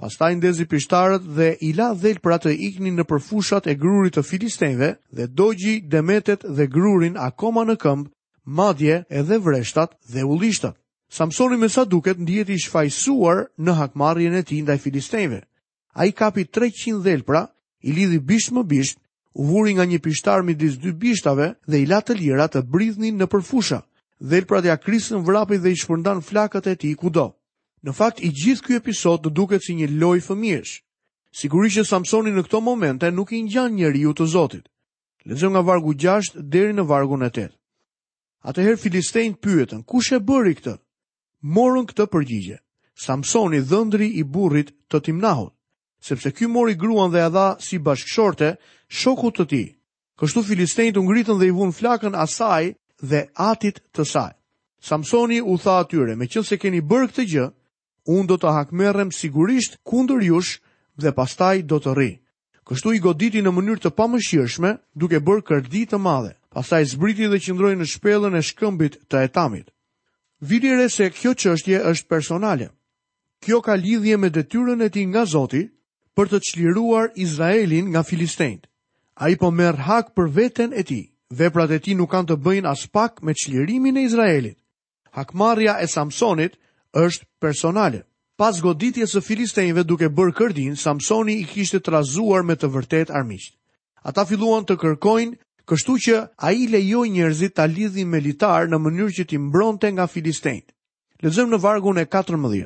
Pastaj 0.00 0.32
ndezi 0.38 0.64
pishtarët 0.66 1.26
dhe 1.36 1.50
i 1.68 1.74
la 1.78 1.92
dhelprat 1.94 2.46
të 2.46 2.56
iknin 2.70 2.96
në 2.98 3.04
përfushat 3.10 3.68
e 3.70 3.76
grurit 3.78 4.16
të 4.16 4.22
filistejve 4.26 4.88
dhe 5.14 5.28
dogji 5.28 5.76
demetet 5.92 6.42
dhe 6.56 6.66
grurin 6.72 7.18
akoma 7.26 7.62
në 7.68 7.76
këmbë 7.84 8.10
madje 8.46 9.04
edhe 9.10 9.38
vreshtat 9.44 9.92
dhe 10.12 10.24
ullishtat. 10.24 10.76
Samsoni 11.08 11.56
me 11.56 11.68
sa 11.68 11.84
duket 11.84 12.18
ndihet 12.18 12.48
i 12.48 12.56
shfajsuar 12.58 13.46
në 13.60 13.72
hakmarrjen 13.76 14.34
e 14.34 14.42
tij 14.42 14.62
ndaj 14.62 14.78
filistejve. 14.78 15.42
Ai 15.94 16.12
kapi 16.12 16.44
300 16.44 17.02
dhelpra, 17.04 17.46
i 17.82 17.92
lidhi 17.92 18.18
bisht 18.18 18.52
më 18.52 18.64
bisht, 18.64 18.96
u 19.34 19.44
vuri 19.46 19.74
nga 19.74 19.84
një 19.84 19.98
pishtar 20.04 20.42
midis 20.42 20.78
dy 20.80 20.92
bishtave 20.92 21.52
dhe 21.68 21.78
i 21.82 21.86
la 21.86 22.00
të 22.00 22.14
lira 22.16 22.48
të 22.48 22.62
bridhnin 22.72 23.20
në 23.20 23.26
përfusha. 23.32 23.82
Dhelprat 24.20 24.64
ja 24.64 24.76
krisën 24.78 25.20
vrapit 25.26 25.60
dhe 25.60 25.72
i 25.72 25.76
shpërndan 25.80 26.24
flakët 26.28 26.66
e 26.72 26.76
tij 26.76 26.94
kudo. 26.96 27.34
Në 27.84 27.92
fakt 27.92 28.22
i 28.24 28.30
gjithë 28.30 28.64
ky 28.66 28.74
episod 28.78 29.20
do 29.22 29.30
duket 29.30 29.64
si 29.64 29.74
një 29.74 29.90
loj 30.00 30.20
fëmijësh. 30.24 30.80
Sigurisht 31.36 31.76
që 31.78 31.84
Samsoni 31.88 32.30
në 32.32 32.44
këto 32.46 32.60
momente 32.62 33.10
nuk 33.10 33.32
i 33.32 33.42
ngjan 33.42 33.74
njeriu 33.76 34.14
të 34.14 34.24
Zotit. 34.32 34.64
Lexo 35.26 35.50
nga 35.50 35.60
vargu 35.60 35.92
6 35.94 36.40
deri 36.40 36.72
në 36.72 36.84
vargun 36.88 37.24
Atëherë 38.42 38.78
Filistejnë 38.82 39.36
pyetën, 39.38 39.82
kush 39.86 40.10
e 40.16 40.18
bëri 40.26 40.56
këtë? 40.58 40.72
Morën 41.54 41.84
këtë 41.86 42.06
përgjigje. 42.10 42.56
Samsoni 43.02 43.60
dhëndri 43.70 44.08
i 44.18 44.24
burrit 44.34 44.72
të 44.90 45.00
timnahut, 45.08 45.52
sepse 46.02 46.32
ky 46.34 46.48
mori 46.50 46.74
gruan 46.76 47.10
dhe 47.14 47.22
adha 47.22 47.44
si 47.62 47.78
bashkëshorte 47.78 48.48
shokut 49.02 49.38
të 49.38 49.46
ti. 49.52 49.62
Kështu 50.18 50.42
Filistejnë 50.48 50.96
të 50.96 51.04
ngritën 51.06 51.38
dhe 51.38 51.50
i 51.50 51.54
vun 51.54 51.70
flakën 51.78 52.18
asaj 52.24 52.72
dhe 53.00 53.20
atit 53.46 53.78
të 53.94 54.06
saj. 54.10 54.34
Samsoni 54.88 55.38
u 55.46 55.54
tha 55.62 55.78
atyre, 55.86 56.18
me 56.18 56.26
qënë 56.26 56.46
se 56.48 56.58
keni 56.62 56.82
bërë 56.90 57.12
këtë 57.12 57.28
gjë, 57.32 57.46
unë 58.10 58.28
do 58.32 58.40
të 58.42 58.56
hakmerem 58.58 59.14
sigurisht 59.20 59.78
kundër 59.86 60.22
jush 60.32 60.58
dhe 60.98 61.14
pastaj 61.14 61.62
do 61.70 61.78
të 61.78 61.94
ri. 61.94 62.10
Kështu 62.66 62.96
i 62.98 63.02
goditi 63.06 63.42
në 63.42 63.54
mënyrë 63.54 63.86
të 63.86 63.90
pamëshirshme 64.02 64.74
duke 64.98 65.22
bërë 65.26 65.46
kërdi 65.50 65.86
të 65.94 66.02
madhe 66.08 66.34
pastaj 66.54 66.84
zbriti 66.92 67.26
dhe 67.32 67.38
qëndroi 67.40 67.74
në 67.80 67.86
shpellën 67.88 68.36
e 68.36 68.42
shkëmbit 68.44 68.98
të 69.10 69.20
Etamit. 69.28 69.68
Vini 70.42 70.72
re 70.76 70.88
se 70.90 71.10
kjo 71.14 71.32
çështje 71.42 71.78
është 71.92 72.08
personale. 72.10 72.68
Kjo 73.42 73.60
ka 73.62 73.74
lidhje 73.76 74.16
me 74.18 74.30
detyrën 74.30 74.82
e 74.84 74.88
tij 74.90 75.06
nga 75.10 75.24
Zoti 75.32 75.62
për 76.16 76.26
të 76.30 76.38
çliruar 76.48 77.08
Izraelin 77.24 77.88
nga 77.90 78.02
filistejt. 78.02 78.66
Ai 79.22 79.36
po 79.40 79.50
merr 79.50 79.76
hak 79.86 80.12
për 80.16 80.26
veten 80.36 80.70
e 80.72 80.82
tij. 80.82 81.04
Veprat 81.32 81.70
e 81.70 81.78
tij 81.80 81.94
nuk 81.96 82.10
kanë 82.12 82.28
të 82.28 82.36
bëjnë 82.44 82.68
as 82.68 82.84
pak 82.92 83.22
me 83.24 83.32
çlirimin 83.34 83.96
e 83.96 84.02
Izraelit. 84.04 84.58
Hakmarrja 85.10 85.78
e 85.80 85.86
Samsonit 85.86 86.58
është 86.92 87.24
personale. 87.40 88.02
Pas 88.36 88.60
goditjes 88.60 89.14
së 89.14 89.20
filistejve 89.22 89.84
duke 89.84 90.08
bërë 90.10 90.34
kërdin, 90.38 90.76
Samsoni 90.76 91.38
i 91.40 91.44
kishte 91.48 91.80
trazuar 91.80 92.42
me 92.42 92.54
të 92.56 92.68
vërtet 92.74 93.10
armiqt. 93.10 93.54
Ata 94.04 94.24
filluan 94.26 94.64
të 94.66 94.74
kërkojnë 94.82 95.36
Kështu 95.70 95.94
që 96.04 96.16
a 96.34 96.48
i 96.60 96.64
lejoj 96.70 97.02
njerëzit 97.16 97.52
të 97.58 97.66
lidhin 97.74 98.08
me 98.12 98.20
litar 98.22 98.64
në 98.70 98.78
mënyrë 98.86 99.12
që 99.18 99.24
ti 99.32 99.38
mbronte 99.42 99.92
nga 99.94 100.06
Filistejnë. 100.10 100.70
Lezëm 101.26 101.52
në 101.52 101.58
vargun 101.64 101.98
e 102.02 102.06
14. 102.14 102.64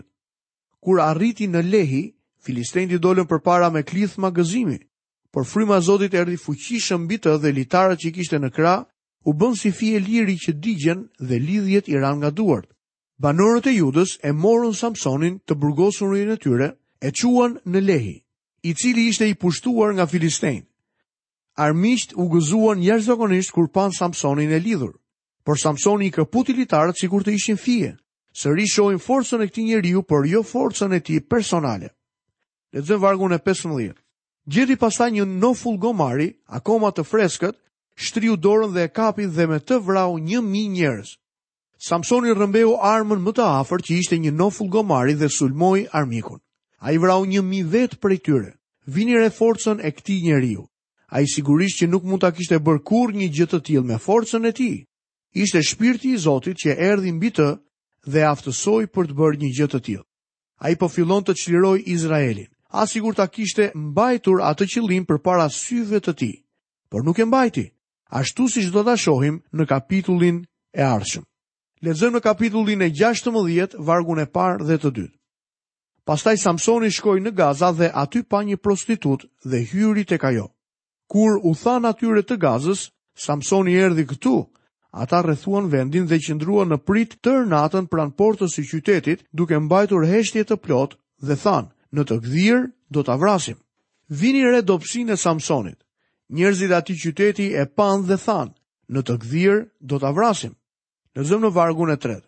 Kur 0.86 1.00
arriti 1.06 1.48
në 1.52 1.62
lehi, 1.70 2.00
Filistejnë 2.46 2.94
t'i 2.94 2.98
dolen 3.06 3.26
për 3.32 3.40
para 3.50 3.68
me 3.74 3.82
klithë 3.90 4.20
ma 4.24 4.30
gëzimi, 4.38 4.78
por 5.34 5.44
fryma 5.50 5.80
zotit 5.88 6.14
erdi 6.20 6.36
fuqishëm 6.46 7.04
bitë 7.10 7.36
dhe 7.42 7.52
litarët 7.56 8.00
që 8.00 8.08
i 8.08 8.12
kishte 8.16 8.38
në 8.40 8.50
kra, 8.56 8.74
u 9.28 9.34
bën 9.34 9.58
si 9.60 9.72
fije 9.80 10.00
liri 10.06 10.36
që 10.44 10.52
digjen 10.64 11.04
dhe 11.28 11.40
lidhjet 11.42 11.88
i 11.92 11.98
ran 12.00 12.20
nga 12.22 12.30
duart. 12.30 12.70
Banorët 13.24 13.66
e 13.70 13.74
judës 13.76 14.16
e 14.28 14.32
morën 14.40 14.72
Samsonin 14.80 15.36
të 15.46 15.56
burgosurin 15.62 16.32
e 16.34 16.38
tyre, 16.44 16.70
e 17.08 17.12
quan 17.18 17.58
në 17.72 17.82
lehi, 17.90 18.16
i 18.64 18.72
cili 18.80 19.08
ishte 19.12 19.28
i 19.32 19.36
pushtuar 19.42 19.92
nga 19.94 20.06
Filistejnë 20.12 20.64
armisht 21.56 22.12
u 22.20 22.26
gëzuan 22.28 22.82
jashtëzakonisht 22.84 23.50
kur 23.56 23.70
panë 23.72 23.96
Samsonin 23.96 24.50
e 24.52 24.58
lidhur. 24.60 24.92
Por 25.44 25.56
Samsoni 25.58 26.06
i 26.06 26.12
këputi 26.12 26.54
litarët 26.58 26.98
si 27.00 27.08
kur 27.08 27.24
të 27.24 27.32
ishin 27.38 27.56
fije, 27.56 27.94
së 28.36 28.52
rishojnë 28.58 29.00
forësën 29.00 29.44
e 29.44 29.48
këti 29.48 29.64
njeriu 29.70 30.02
por 30.02 30.26
jo 30.28 30.42
forësën 30.44 30.92
e 30.92 31.00
ti 31.00 31.20
personale. 31.20 31.92
Dhe 32.72 32.80
dhe 32.82 32.98
vargun 33.00 33.32
e 33.32 33.38
15. 33.38 33.94
Gjeti 34.46 34.76
pasta 34.76 35.08
një 35.10 35.24
në 35.26 35.52
gomari, 35.80 36.28
akoma 36.46 36.90
të 36.92 37.02
freskët, 37.04 37.56
shtriu 37.96 38.36
dorën 38.36 38.72
dhe 38.74 38.88
kapi 38.92 39.26
dhe 39.26 39.46
me 39.46 39.58
të 39.58 39.80
vrau 39.86 40.18
një 40.18 40.42
mi 40.42 40.68
njerës. 40.68 41.16
Samsoni 41.88 42.30
rëmbeu 42.36 42.76
armën 42.84 43.20
më 43.24 43.32
të 43.36 43.44
afer 43.60 43.80
që 43.80 43.92
ishte 43.98 44.18
një 44.18 44.32
në 44.32 44.68
gomari 44.70 45.14
dhe 45.14 45.28
sulmoj 45.28 45.86
armikun. 45.92 46.40
A 46.78 46.92
i 46.92 46.98
vrau 46.98 47.24
një 47.24 47.42
mi 47.42 47.64
vetë 47.64 47.96
për 47.96 48.12
e 48.12 48.18
tyre, 48.18 48.52
vinire 48.86 49.30
forësën 49.30 49.80
e 49.82 49.90
këti 49.90 50.20
njeriu 50.22 50.66
a 51.06 51.20
i 51.20 51.26
sigurisht 51.26 51.80
që 51.82 51.88
nuk 51.90 52.02
mund 52.04 52.20
ta 52.22 52.30
kishte 52.34 52.58
bërë 52.58 52.82
kur 52.88 53.12
një 53.14 53.28
gjithë 53.30 53.54
të 53.54 53.62
tjil 53.66 53.84
me 53.86 53.98
forcën 54.02 54.48
e 54.48 54.52
ti. 54.52 54.70
Ishte 55.34 55.62
shpirti 55.62 56.12
i 56.14 56.18
Zotit 56.18 56.56
që 56.62 56.76
erdi 56.90 57.12
mbi 57.12 57.30
të 57.36 57.48
dhe 58.10 58.24
aftësoj 58.32 58.86
për 58.94 59.08
të 59.10 59.16
bërë 59.18 59.40
një 59.42 59.50
gjithë 59.56 59.72
të 59.74 59.80
tjil. 59.86 60.02
A 60.62 60.70
i 60.72 60.76
po 60.80 60.88
fillon 60.88 61.22
të 61.24 61.34
qliroj 61.36 61.78
Izraelin, 61.94 62.48
a 62.72 62.86
sigur 62.86 63.14
ta 63.14 63.26
kishte 63.28 63.70
mbajtur 63.74 64.40
atë 64.42 64.66
qilim 64.74 65.04
për 65.04 65.20
para 65.22 65.46
syve 65.52 66.00
të 66.00 66.12
ti, 66.18 66.30
por 66.88 67.04
nuk 67.04 67.18
e 67.20 67.24
mbajti, 67.28 67.66
ashtu 68.08 68.48
si 68.48 68.64
që 68.64 68.72
do 68.74 68.82
të 68.86 68.96
shohim 69.04 69.36
në 69.52 69.66
kapitullin 69.66 70.40
e 70.72 70.82
arshëm. 70.82 71.24
Lezëm 71.84 72.16
në 72.16 72.22
kapitullin 72.24 72.82
e 72.82 72.88
16, 72.90 73.76
vargun 73.78 74.18
e 74.18 74.26
parë 74.26 74.64
dhe 74.64 74.78
të 74.80 74.90
dytë. 74.98 75.14
Pastaj 76.06 76.36
Samsoni 76.40 76.88
shkoj 76.90 77.18
në 77.20 77.34
Gaza 77.36 77.70
dhe 77.76 77.90
aty 77.92 78.22
pa 78.24 78.40
një 78.46 78.56
prostitut 78.56 79.26
dhe 79.44 79.60
hyri 79.72 80.04
të 80.08 80.18
kajo. 80.18 80.48
Kur 81.12 81.38
u 81.48 81.54
tha 81.62 81.76
atyre 81.90 82.22
të 82.26 82.36
gazës, 82.42 82.86
Samsoni 83.26 83.76
erdi 83.82 84.04
këtu, 84.10 84.32
ata 85.04 85.22
rrethuan 85.22 85.68
vendin 85.70 86.06
dhe 86.10 86.18
qëndruan 86.24 86.72
në 86.72 86.78
prit 86.88 87.14
tër 87.24 87.46
natën 87.50 87.86
pranë 87.92 88.16
portës 88.20 88.56
së 88.58 88.64
qytetit, 88.72 89.22
duke 89.32 89.58
mbajtur 89.66 90.06
heshtje 90.10 90.44
të 90.50 90.56
plot 90.66 90.98
dhe 91.22 91.36
than: 91.44 91.70
"Në 91.94 92.02
të 92.08 92.16
gdhir 92.24 92.58
do 92.96 93.02
ta 93.06 93.16
vrasim." 93.16 93.58
Vini 94.22 94.42
re 94.46 94.62
dobësinë 94.62 95.12
e 95.12 95.16
Samsonit. 95.22 95.78
Njerëzit 96.36 96.72
aty 96.74 96.94
qyteti 97.02 97.46
e 97.60 97.64
pan 97.76 98.02
dhe 98.08 98.16
than: 98.26 98.48
"Në 98.90 99.00
të 99.06 99.14
gdhir 99.22 99.54
do 99.90 99.96
ta 100.02 100.10
vrasim." 100.16 100.54
Në 101.14 101.22
zëm 101.28 101.40
në 101.46 101.50
vargun 101.56 101.90
e 101.90 101.96
tretë. 102.02 102.26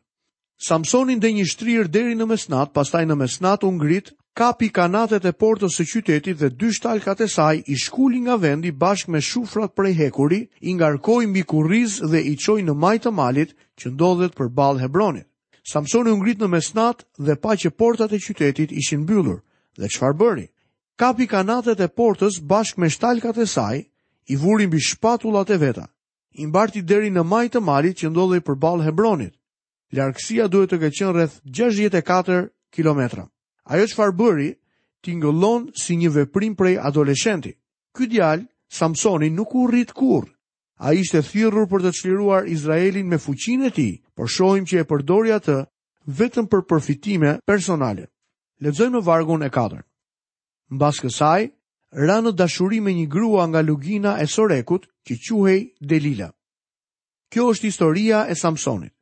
Samsoni 0.69 1.17
ndë 1.19 1.31
një 1.37 1.47
shtrirë 1.53 1.91
deri 1.95 2.15
në 2.19 2.27
mesnat, 2.31 2.73
pastaj 2.75 3.05
në 3.07 3.15
mesnat 3.25 3.65
u 3.67 3.71
ngrit 3.75 4.15
kapi 4.37 4.69
kanatet 4.73 5.25
e 5.29 5.33
portës 5.33 5.77
së 5.79 5.85
qytetit 5.93 6.39
dhe 6.41 6.49
dy 6.61 6.71
shtalkat 6.77 7.21
e 7.25 7.29
saj 7.29 7.63
i 7.73 7.77
shkuli 7.81 8.21
nga 8.27 8.37
vendi 8.43 8.71
bashkë 8.73 9.11
me 9.13 9.21
shufrat 9.21 9.75
prej 9.77 9.95
hekuri, 10.01 10.41
i 10.61 10.75
ngarkoi 10.75 11.27
mbi 11.27 11.43
kurriz 11.43 12.01
dhe 12.11 12.21
i 12.23 12.35
çoi 12.37 12.63
në 12.63 12.75
majtë 12.83 13.05
të 13.09 13.11
malit 13.17 13.55
që 13.81 13.91
ndodhet 13.95 14.37
përballë 14.39 14.81
Hebronit. 14.85 15.27
Samsoni 15.69 16.11
u 16.13 16.19
ngrit 16.21 16.41
në 16.41 16.49
mesnat 16.49 17.03
dhe 17.19 17.35
pa 17.37 17.57
që 17.61 17.71
portat 17.77 18.13
e 18.13 18.19
qytetit 18.27 18.73
ishin 18.73 19.01
mbyllur. 19.07 19.41
Dhe 19.79 19.89
çfarë 19.89 20.19
bëri? 20.21 20.47
Kapi 20.99 21.27
kanatet 21.27 21.81
e 21.81 21.89
portës 21.89 22.41
bashkë 22.51 22.81
me 22.81 22.89
shtalkat 22.89 23.37
e 23.39 23.47
saj, 23.47 23.77
i 24.33 24.37
vuri 24.37 24.67
mbi 24.67 24.81
shpatullat 24.81 25.51
e 25.51 25.59
veta. 25.61 25.87
I 26.41 26.47
mbarti 26.47 26.83
deri 26.89 27.11
në 27.11 27.23
majtë 27.25 27.53
të 27.59 27.61
malit 27.65 27.97
që 28.01 28.11
ndodhej 28.13 28.43
përballë 28.47 28.87
Hebronit. 28.89 29.35
Largësia 29.93 30.49
duhet 30.53 30.71
të 30.73 30.79
ketë 30.83 30.97
qenë 30.99 31.15
rreth 31.17 31.37
64 31.61 32.43
kilometra 32.77 33.25
ajo 33.69 33.87
që 33.91 33.97
farë 33.99 34.15
bëri, 34.17 34.49
ti 35.05 35.11
ngëllon 35.19 35.69
si 35.79 35.97
një 36.01 36.11
veprim 36.15 36.55
prej 36.57 36.77
adoleshenti. 36.81 37.53
Ky 37.95 38.09
djalë, 38.13 38.47
Samsoni 38.69 39.31
nuk 39.33 39.55
u 39.57 39.65
rrit 39.71 39.93
kur. 39.97 40.25
A 40.85 40.93
ishte 40.95 41.23
thirrur 41.25 41.67
për 41.69 41.83
të 41.87 41.93
çliruar 41.99 42.49
Izraelin 42.53 43.09
me 43.11 43.19
fuqinë 43.19 43.69
e 43.69 43.71
tij, 43.77 43.95
por 44.15 44.29
shohim 44.29 44.65
që 44.69 44.83
e 44.83 44.89
përdori 44.91 45.33
atë 45.35 45.57
vetëm 46.19 46.47
për 46.53 46.63
përfitime 46.69 47.33
personale. 47.49 48.05
Lexojmë 48.63 48.97
në 48.99 49.05
vargun 49.07 49.43
e 49.47 49.49
4. 49.55 49.81
Mbas 50.77 51.01
kësaj, 51.03 51.49
ra 52.07 52.19
dashuri 52.21 52.81
me 52.85 52.93
një 52.93 53.07
grua 53.09 53.47
nga 53.49 53.61
lugina 53.65 54.17
e 54.23 54.27
Sorekut, 54.27 54.87
që 55.07 55.13
quhej 55.25 55.61
Delila. 55.81 56.31
Kjo 57.33 57.51
është 57.53 57.67
historia 57.71 58.27
e 58.31 58.35
Samsonit. 58.37 58.93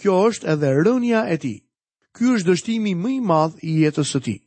Kjo 0.00 0.14
është 0.30 0.48
edhe 0.54 0.74
rënja 0.80 1.28
e 1.28 1.36
tij. 1.36 1.58
Ky 2.18 2.26
është 2.34 2.48
dështimi 2.50 2.92
më 2.98 3.10
i 3.16 3.18
madh 3.26 3.60
i 3.62 3.74
jetës 3.84 4.10
së 4.14 4.20
tij. 4.26 4.38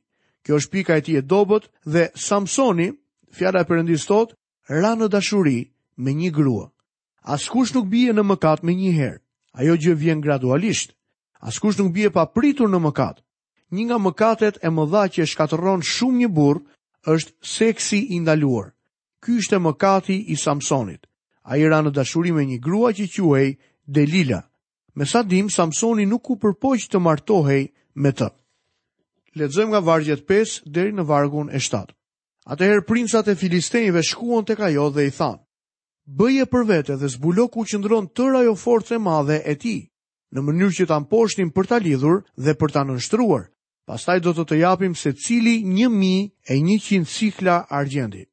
Kjo 0.43 0.57
është 0.59 0.71
pika 0.73 0.97
e 0.99 1.03
tij 1.05 1.17
e 1.19 1.27
dobët 1.33 1.69
dhe 1.93 2.03
Samsoni, 2.25 2.89
fjala 3.37 3.61
e 3.63 3.67
Perëndisë 3.69 4.07
sot, 4.07 4.33
ra 4.81 4.91
në 4.99 5.07
dashuri 5.13 5.59
me 6.03 6.11
një 6.19 6.31
grua. 6.35 6.65
Askush 7.35 7.71
nuk 7.75 7.87
bie 7.93 8.11
në 8.13 8.23
mëkat 8.31 8.63
me 8.67 8.75
një 8.75 8.91
herë. 8.99 9.21
Ajo 9.61 9.77
gjë 9.83 9.95
vjen 10.01 10.21
gradualisht. 10.25 10.91
Askush 11.49 11.79
nuk 11.79 11.93
bie 11.95 12.09
pa 12.15 12.25
pritur 12.35 12.67
në 12.71 12.81
mëkat. 12.83 13.23
Një 13.73 13.83
nga 13.87 13.97
mëkatet 14.07 14.59
e 14.67 14.69
mëdha 14.75 15.03
që 15.13 15.19
e 15.23 15.29
shkatërron 15.31 15.85
shumë 15.93 16.19
një 16.23 16.29
burr 16.35 16.61
është 17.13 17.31
seksi 17.55 17.99
i 18.15 18.19
ndaluar. 18.23 18.73
Ky 19.23 19.39
ishte 19.39 19.57
mëkati 19.63 20.17
i 20.33 20.35
Samsonit. 20.43 21.07
Ai 21.47 21.63
ra 21.71 21.79
në 21.83 21.95
dashuri 21.95 22.31
me 22.35 22.43
një 22.51 22.59
grua 22.67 22.91
që 22.97 23.07
quhej 23.15 23.55
Delila. 23.87 24.43
Me 24.95 25.05
sa 25.05 25.21
dim, 25.25 25.49
Samsoni 25.49 26.05
nuk 26.05 26.29
u 26.29 26.35
përpoj 26.37 26.77
të 26.93 26.99
martohej 27.01 27.63
me 27.97 28.11
të. 28.13 28.27
Ledzëm 29.41 29.71
nga 29.73 29.79
vargjet 29.81 30.21
5 30.29 30.59
deri 30.69 30.93
në 30.93 31.05
vargun 31.09 31.49
e 31.49 31.57
7. 31.57 31.87
Atëherë 32.53 32.85
princat 32.85 33.27
e 33.27 33.35
filistejnve 33.35 34.03
shkuon 34.05 34.45
të 34.45 34.55
kajo 34.59 34.89
dhe 34.93 35.07
i 35.09 35.13
thanë, 35.17 35.39
bëje 36.19 36.45
për 36.51 36.67
vete 36.69 36.97
dhe 37.01 37.09
zbulo 37.09 37.47
ku 37.49 37.65
qëndron 37.65 38.11
tëra 38.13 38.43
jo 38.45 38.53
forcë 38.53 38.93
e 38.95 38.99
madhe 39.01 39.39
e 39.49 39.55
ti, 39.63 39.77
në 40.33 40.39
mënyrë 40.45 40.75
që 40.77 40.87
ta 40.91 40.99
mposhtim 41.01 41.49
për 41.55 41.69
ta 41.71 41.79
lidhur 41.81 42.21
dhe 42.37 42.53
për 42.53 42.73
ta 42.75 42.85
nënshtruar. 42.85 43.49
Pastaj 43.89 44.19
do 44.23 44.31
të 44.35 44.43
të 44.47 44.55
japim 44.61 44.93
se 44.95 45.13
cili 45.25 45.55
1100 45.65 47.01
sikla 47.09 47.57
argjendi. 47.81 48.23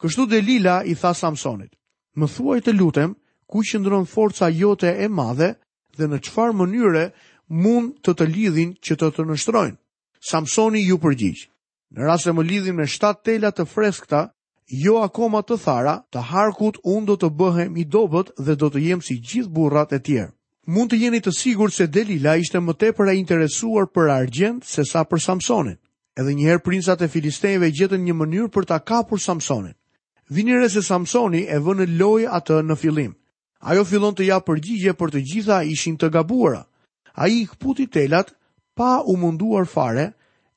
Kështu 0.00 0.26
Delila 0.30 0.82
i 0.84 0.94
tha 0.94 1.14
Samsonit, 1.16 1.72
më 2.18 2.26
thuaj 2.34 2.60
të 2.66 2.76
lutem 2.76 3.14
ku 3.48 3.62
qëndron 3.64 4.04
forca 4.04 4.50
jote 4.52 4.92
e 5.04 5.08
madhe 5.08 5.54
dhe 5.98 6.08
në 6.10 6.18
qëfar 6.26 6.52
mënyre 6.58 7.04
mund 7.64 7.92
të 8.04 8.14
të 8.18 8.26
lidhin 8.34 8.72
që 8.84 8.96
të 9.00 9.10
të 9.16 9.26
nështrojnë. 9.30 9.76
Samsoni 10.30 10.82
ju 10.86 10.96
përgjigj. 11.02 11.42
Në 11.94 11.98
rrasë 12.06 12.30
e 12.30 12.32
më 12.34 12.42
lidhin 12.48 12.76
me 12.78 12.86
7 12.88 13.12
tela 13.24 13.50
të 13.54 13.66
freskta, 13.68 14.22
jo 14.84 14.94
akoma 15.04 15.42
të 15.44 15.58
thara, 15.64 15.96
të 16.12 16.22
harkut 16.30 16.78
unë 16.84 17.06
do 17.10 17.16
të 17.20 17.28
bëhem 17.40 17.76
i 17.78 17.84
dobet 17.84 18.32
dhe 18.40 18.54
do 18.62 18.70
të 18.72 18.80
jem 18.86 19.02
si 19.04 19.18
gjithë 19.20 19.50
burrat 19.52 19.92
e 19.92 20.00
tjerë. 20.00 20.32
Mund 20.66 20.90
të 20.92 20.96
jeni 21.02 21.20
të 21.20 21.32
sigur 21.36 21.68
se 21.70 21.86
Delila 21.92 22.36
ishte 22.40 22.60
më 22.64 22.72
tepër 22.80 23.10
e 23.12 23.16
interesuar 23.20 23.86
për 23.92 24.10
argjent 24.16 24.64
se 24.64 24.84
sa 24.88 25.04
për 25.04 25.20
Samsonin. 25.22 25.76
Edhe 26.16 26.32
njëherë 26.34 26.62
princat 26.64 27.02
e 27.04 27.08
Filistejve 27.10 27.68
gjetën 27.74 28.00
një 28.06 28.14
mënyrë 28.14 28.50
për 28.54 28.66
ta 28.70 28.78
kapur 28.80 29.20
Samsonin. 29.20 29.74
Vini 30.30 30.56
se 30.72 30.82
Samsoni 30.82 31.44
e 31.44 31.58
vënë 31.60 31.90
loj 32.00 32.24
atë 32.32 32.62
në 32.64 32.76
filim 32.80 33.12
ajo 33.64 33.84
fillon 33.88 34.12
të 34.14 34.26
ja 34.28 34.36
përgjigje 34.44 34.92
për 35.00 35.12
të 35.14 35.20
gjitha 35.30 35.62
ishin 35.64 35.94
të 35.98 36.10
gabuara. 36.12 36.62
A 37.16 37.28
i 37.32 37.44
këputi 37.48 37.86
telat 37.90 38.34
pa 38.76 39.00
u 39.08 39.14
munduar 39.16 39.64
fare, 39.70 40.10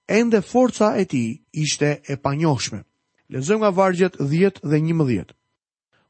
ende 0.10 0.42
forca 0.42 0.96
e 1.00 1.06
ti 1.06 1.22
ishte 1.52 2.02
e 2.10 2.18
panjoshme. 2.20 2.82
Lezëm 3.32 3.62
nga 3.62 3.70
vargjet 3.76 4.18
10 4.20 4.60
dhe 4.64 4.80
11. 4.82 5.32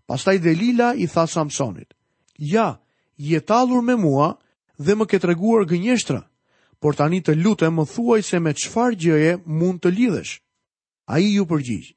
Pastaj 0.07 0.39
Delila 0.41 0.93
i 0.95 1.07
tha 1.07 1.25
Samsonit, 1.27 1.93
ja, 2.37 2.79
jetalur 3.17 3.81
me 3.83 3.95
mua 3.97 4.31
dhe 4.77 4.95
më 4.95 5.05
ke 5.09 5.19
treguar 5.19 5.65
gënjeshtra, 5.69 6.21
por 6.79 6.93
tani 6.95 7.19
të 7.21 7.35
lutem 7.43 7.75
më 7.77 7.85
thuaj 7.93 8.21
se 8.29 8.39
me 8.39 8.53
çfarë 8.53 8.95
gjëje 9.01 9.33
mund 9.45 9.81
të 9.83 9.91
lidhesh. 9.91 10.39
Ai 11.13 11.33
ju 11.35 11.43
përgjigj. 11.45 11.93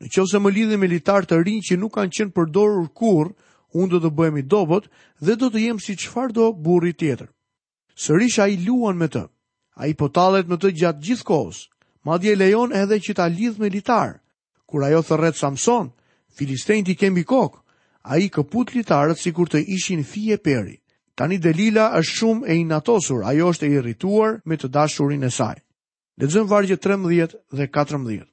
Në 0.00 0.06
qëse 0.10 0.38
më 0.40 0.50
lidhe 0.54 0.76
me 0.80 0.88
litar 0.88 1.26
të 1.26 1.38
rinj 1.44 1.62
që 1.70 1.76
nuk 1.78 1.92
kanë 1.98 2.12
qenë 2.16 2.32
përdorur 2.34 2.88
kurë, 2.96 3.30
unë 3.78 3.90
do 3.90 3.98
të 4.04 4.10
bëhemi 4.16 4.42
dobot 4.46 4.88
dhe 5.22 5.36
do 5.38 5.50
të 5.50 5.62
jem 5.66 5.78
si 5.80 5.94
qfar 5.96 6.32
do 6.34 6.50
burri 6.52 6.92
tjetër. 6.92 7.28
Sërish 8.00 8.38
a 8.42 8.48
i 8.48 8.56
luan 8.64 8.96
me 8.98 9.08
të, 9.08 9.26
a 9.80 9.86
i 9.86 9.94
potalet 9.94 10.48
me 10.48 10.56
të 10.56 10.70
gjatë 10.80 11.02
gjithë 11.06 11.26
kohës, 11.28 11.60
ma 12.06 12.18
dje 12.18 12.36
lejon 12.36 12.72
edhe 12.76 12.98
që 13.00 13.14
ta 13.16 13.26
lidh 13.28 13.58
me 13.60 13.68
litarë. 13.70 14.16
Kur 14.66 14.84
ajo 14.86 15.02
thërret 15.02 15.36
Samson, 15.38 15.90
Filistejnë 16.36 16.86
ti 16.86 16.94
kemi 16.94 17.24
kokë, 17.26 17.58
a 18.06 18.14
i 18.22 18.28
këput 18.32 18.70
litarët 18.74 19.18
si 19.18 19.32
kur 19.34 19.48
të 19.50 19.64
ishin 19.74 20.04
fije 20.06 20.36
peri. 20.38 20.76
Tani 21.18 21.38
Delila 21.42 21.88
është 21.98 22.16
shumë 22.16 22.46
e 22.48 22.54
inatosur, 22.62 23.24
ajo 23.26 23.48
është 23.52 23.66
e 23.66 23.72
irrituar 23.76 24.38
me 24.48 24.56
të 24.56 24.70
dashurin 24.72 25.26
e 25.26 25.30
saj. 25.34 25.58
Lexojmë 26.20 26.48
vargje 26.48 26.76
13 26.78 27.34
dhe 27.58 27.66
14. 27.74 28.24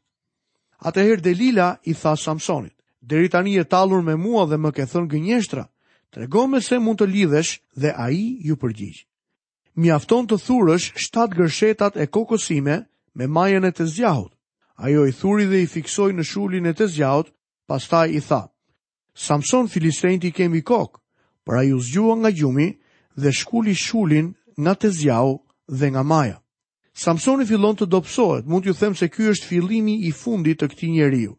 Atëherë 0.88 1.25
Delila 1.25 1.72
i 1.89 1.96
tha 1.98 2.13
Samsonit: 2.22 2.76
deri 3.09 3.29
tani 3.29 3.57
e 3.57 3.63
talur 3.73 4.01
me 4.07 4.15
mua 4.25 4.43
dhe 4.49 4.57
më 4.63 4.71
ke 4.75 4.83
thënë 4.91 5.09
gënjeshtra, 5.13 5.63
trego 6.13 6.41
me 6.51 6.59
se 6.67 6.75
mund 6.85 6.99
të 6.99 7.07
lidhesh 7.13 7.53
dhe 7.81 7.91
a 7.95 8.07
i 8.21 8.25
ju 8.47 8.55
përgjigjë. 8.61 9.03
Mi 9.79 9.89
afton 9.97 10.27
të 10.27 10.37
thurësh 10.45 10.87
shtatë 11.03 11.37
gërshetat 11.39 11.93
e 11.97 12.05
kokosime 12.15 12.75
me 13.17 13.25
majën 13.37 13.65
e 13.67 13.71
të 13.75 13.85
zjahut. 13.95 14.31
Ajo 14.85 15.01
i 15.09 15.13
thuri 15.19 15.45
dhe 15.49 15.59
i 15.63 15.67
fiksoj 15.73 16.11
në 16.13 16.23
shullin 16.29 16.65
e 16.69 16.73
të 16.77 16.87
zjahut, 16.95 17.29
pastaj 17.69 18.07
i 18.17 18.21
tha, 18.27 18.43
Samson 19.17 19.65
Filistrejnë 19.71 20.21
ti 20.21 20.29
kemi 20.37 20.61
kokë, 20.61 20.99
pra 21.47 21.63
ju 21.65 21.79
zgjua 21.87 22.15
nga 22.21 22.31
gjumi 22.37 22.67
dhe 23.21 23.31
shkulli 23.33 23.73
shullin 23.73 24.27
nga 24.61 24.73
të 24.77 24.87
zjahu 24.99 25.33
dhe 25.79 25.87
nga 25.93 26.03
maja. 26.05 26.37
Samsoni 26.97 27.45
fillon 27.45 27.75
të 27.77 27.85
dopsohet, 27.93 28.45
mund 28.49 28.65
t'ju 28.65 28.73
them 28.77 28.93
se 28.97 29.07
ky 29.13 29.29
është 29.33 29.47
fillimi 29.49 29.95
i 30.09 30.11
fundit 30.21 30.57
të 30.61 30.67
këtij 30.71 30.91
njeriu 30.97 31.33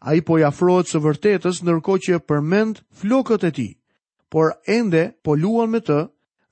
a 0.00 0.14
i 0.14 0.20
po 0.22 0.38
i 0.38 0.44
afrohet 0.46 0.88
së 0.92 1.00
vërtetës 1.02 1.58
nërko 1.66 1.96
që 2.06 2.20
përmend 2.30 2.82
flokët 3.02 3.46
e 3.48 3.52
ti, 3.52 3.68
por 4.30 4.52
ende 4.70 5.08
po 5.24 5.34
luan 5.34 5.70
me 5.72 5.80
të, 5.82 6.00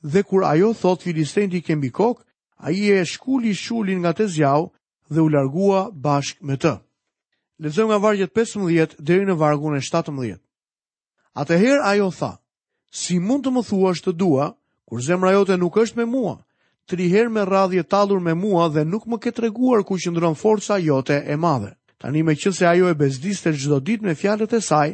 dhe 0.02 0.22
kur 0.26 0.42
ajo 0.44 0.72
thot 0.74 1.02
filistejnë 1.06 1.52
ti 1.54 1.60
kembi 1.66 1.90
kokë, 1.94 2.22
a 2.66 2.70
i 2.74 2.90
e 2.96 3.04
shkulli 3.06 3.52
shullin 3.54 4.00
nga 4.02 4.12
të 4.16 4.26
zjau 4.34 4.70
dhe 5.10 5.20
u 5.22 5.28
largua 5.30 5.90
bashk 5.92 6.42
me 6.42 6.56
të. 6.56 6.72
Lezëm 7.62 7.88
nga 7.90 8.00
vargjet 8.02 8.34
15 8.34 8.96
dhe 8.98 9.20
në 9.26 9.36
vargun 9.38 9.76
e 9.76 9.80
17. 9.80 10.40
Atëherë 11.36 11.84
ajo 11.86 12.10
tha, 12.18 12.32
si 12.90 13.18
mund 13.20 13.44
të 13.46 13.52
më 13.54 13.62
thua 13.68 13.92
të 13.94 14.12
dua, 14.16 14.50
kur 14.88 15.00
zemra 15.02 15.32
jote 15.32 15.56
nuk 15.56 15.76
është 15.76 15.98
me 16.00 16.04
mua, 16.04 16.34
tri 16.86 17.08
me 17.30 17.44
radhje 17.44 17.82
talur 17.86 18.20
me 18.20 18.34
mua 18.34 18.68
dhe 18.68 18.84
nuk 18.84 19.06
më 19.06 19.16
ke 19.18 19.30
treguar 19.32 19.78
reguar 19.82 19.84
ku 19.86 19.94
shëndron 19.98 20.34
forca 20.34 20.76
jote 20.82 21.22
e 21.26 21.36
madhe. 21.36 21.72
Tani 22.02 22.22
me 22.28 22.34
që 22.36 22.50
se 22.56 22.66
ajo 22.68 22.88
e 22.90 22.94
bezdiste 23.00 23.52
gjdo 23.56 23.78
dit 23.88 24.02
me 24.04 24.14
fjalet 24.20 24.52
e 24.52 24.60
saj 24.68 24.90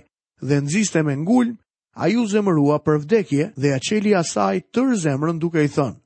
dhe 0.47 0.57
nëziste 0.63 1.01
me 1.07 1.15
ngullë, 1.25 1.57
a 1.93 2.05
ju 2.13 2.23
zemërua 2.33 2.77
për 2.87 2.99
vdekje 3.03 3.49
dhe 3.61 3.71
a 3.75 3.79
qeli 3.87 4.13
asaj 4.15 4.57
tër 4.73 4.95
zemrën 5.05 5.39
duke 5.43 5.65
i 5.65 5.69
thënë. 5.75 5.99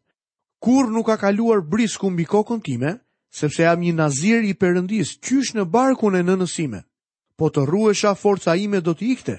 Kur 0.65 0.88
nuk 0.95 1.07
ka 1.11 1.17
kaluar 1.21 1.61
brisku 1.73 2.09
mbi 2.11 2.25
kokën 2.33 2.61
time, 2.65 2.95
sepse 3.38 3.62
jam 3.67 3.81
një 3.85 3.93
nazir 3.99 4.43
i 4.49 4.55
përëndis, 4.57 5.11
qysh 5.26 5.53
në 5.57 5.65
barkun 5.75 6.17
e 6.17 6.23
nësime, 6.25 6.83
Po 7.38 7.49
të 7.53 7.67
ruesha 7.69 8.15
forca 8.17 8.55
ime 8.57 8.81
do 8.81 8.93
të 8.97 9.05
ikte, 9.12 9.35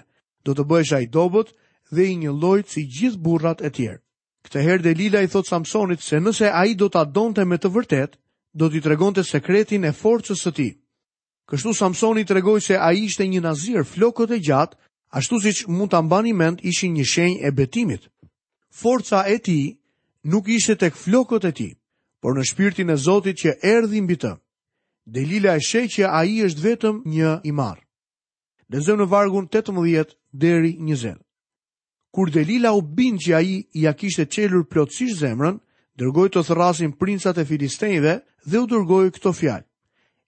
do 0.45 0.53
të 0.53 0.63
bëhesha 0.69 0.99
i 1.01 1.07
dobët 1.15 1.49
dhe 1.91 2.03
i 2.05 2.13
një 2.21 2.31
lloj 2.41 2.59
si 2.69 2.83
gjithë 2.95 3.17
burrat 3.25 3.61
e 3.65 3.69
tjerë. 3.73 3.97
Këtë 4.45 4.59
herë 4.67 4.83
Delila 4.85 5.21
i 5.21 5.27
thot 5.33 5.47
Samsonit 5.49 5.99
se 6.05 6.19
nëse 6.21 6.51
ai 6.53 6.75
do 6.77 6.89
ta 6.93 7.01
donte 7.17 7.45
me 7.49 7.57
të 7.57 7.69
vërtet, 7.73 8.19
do 8.53 8.69
t'i 8.69 8.81
tregonte 8.85 9.23
sekretin 9.25 9.85
e 9.85 9.91
forcës 10.01 10.45
së 10.45 10.53
tij. 10.59 10.71
Kështu 11.47 11.71
Samsoni 11.79 12.25
të 12.27 12.35
regoj 12.35 12.57
se 12.61 12.75
a 12.75 12.89
ishte 12.91 13.23
një 13.23 13.39
nazirë 13.45 13.85
flokët 13.87 14.33
e 14.35 14.41
gjatë, 14.43 14.75
ashtu 15.15 15.37
si 15.39 15.53
që 15.59 15.71
mund 15.71 15.93
të 15.93 15.99
ambani 16.01 16.33
mend 16.35 16.59
ishi 16.67 16.89
një 16.91 17.05
shenjë 17.13 17.47
e 17.47 17.51
betimit. 17.55 18.09
Forca 18.81 19.21
e 19.31 19.37
ti 19.45 19.55
nuk 20.27 20.49
ishte 20.51 20.75
tek 20.81 20.95
flokët 20.99 21.47
e 21.47 21.51
ti, 21.55 21.69
por 22.21 22.35
në 22.35 22.43
shpirtin 22.49 22.91
e 22.91 22.97
Zotit 23.05 23.39
që 23.45 23.53
erdhi 23.73 24.01
mbi 24.03 24.17
të. 24.19 24.33
Delila 25.07 25.53
e 25.55 25.63
shej 25.63 25.85
që 25.95 26.09
ai 26.19 26.41
është 26.49 26.63
vetëm 26.67 26.95
një 27.15 27.31
i 27.47 27.51
marr. 27.55 27.79
Lexojmë 28.67 28.99
në 29.03 29.07
vargun 29.13 29.47
18 29.47 30.17
deri 30.43 30.73
20. 30.83 31.15
Kur 32.11 32.27
Delila 32.35 32.73
u 32.75 32.81
bind 32.83 33.23
që 33.23 33.35
ai 33.39 33.55
ja 33.85 33.95
kishte 33.95 34.27
çelur 34.35 34.67
plotësisht 34.67 35.23
zemrën, 35.23 35.61
dërgoi 35.97 36.27
të 36.29 36.43
thërasin 36.49 36.91
princat 36.99 37.39
e 37.39 37.47
filistejve 37.47 38.17
dhe 38.45 38.59
u 38.59 38.67
dërgoj 38.67 39.13
këto 39.15 39.31
fjalë: 39.39 39.66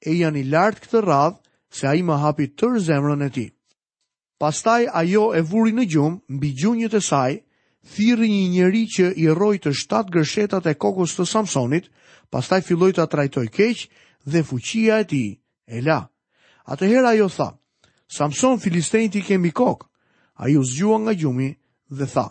e 0.08 0.14
janë 0.16 0.40
i 0.42 0.48
lartë 0.52 0.82
këtë 0.86 1.00
radhë 1.06 1.40
se 1.80 1.88
a 1.90 1.94
i 1.98 2.04
më 2.08 2.16
hapi 2.24 2.46
tërë 2.60 2.82
zemrën 2.86 3.26
e 3.26 3.30
ti. 3.36 3.48
Pastaj 4.40 4.86
ajo 5.02 5.26
e 5.36 5.42
vuri 5.44 5.74
në 5.76 5.86
gjumë, 5.92 6.22
mbi 6.36 6.52
gjunjët 6.62 6.96
e 6.96 7.02
saj, 7.10 7.34
thirë 7.96 8.30
një 8.32 8.46
njeri 8.54 8.84
që 8.96 9.10
i 9.24 9.28
roj 9.40 9.58
të 9.60 9.74
shtatë 9.82 10.14
gërshetat 10.16 10.70
e 10.72 10.76
kokos 10.84 11.16
të 11.18 11.26
Samsonit, 11.34 11.90
pastaj 12.32 12.62
filloj 12.68 12.92
të 12.96 13.04
atrajtoj 13.04 13.46
keqë 13.58 13.90
dhe 14.32 14.44
fuqia 14.50 15.02
e 15.04 15.08
ti, 15.12 15.24
e 15.68 15.82
la. 15.84 16.00
Atëherë 16.72 17.12
ajo 17.16 17.28
tha, 17.36 17.50
Samson 18.14 18.60
filistejnë 18.62 19.12
ti 19.14 19.22
kemi 19.26 19.52
kokë, 19.58 19.88
a 20.42 20.48
ju 20.54 20.64
zgjua 20.70 21.00
nga 21.04 21.14
gjumi 21.18 21.50
dhe 21.90 22.06
tha, 22.14 22.28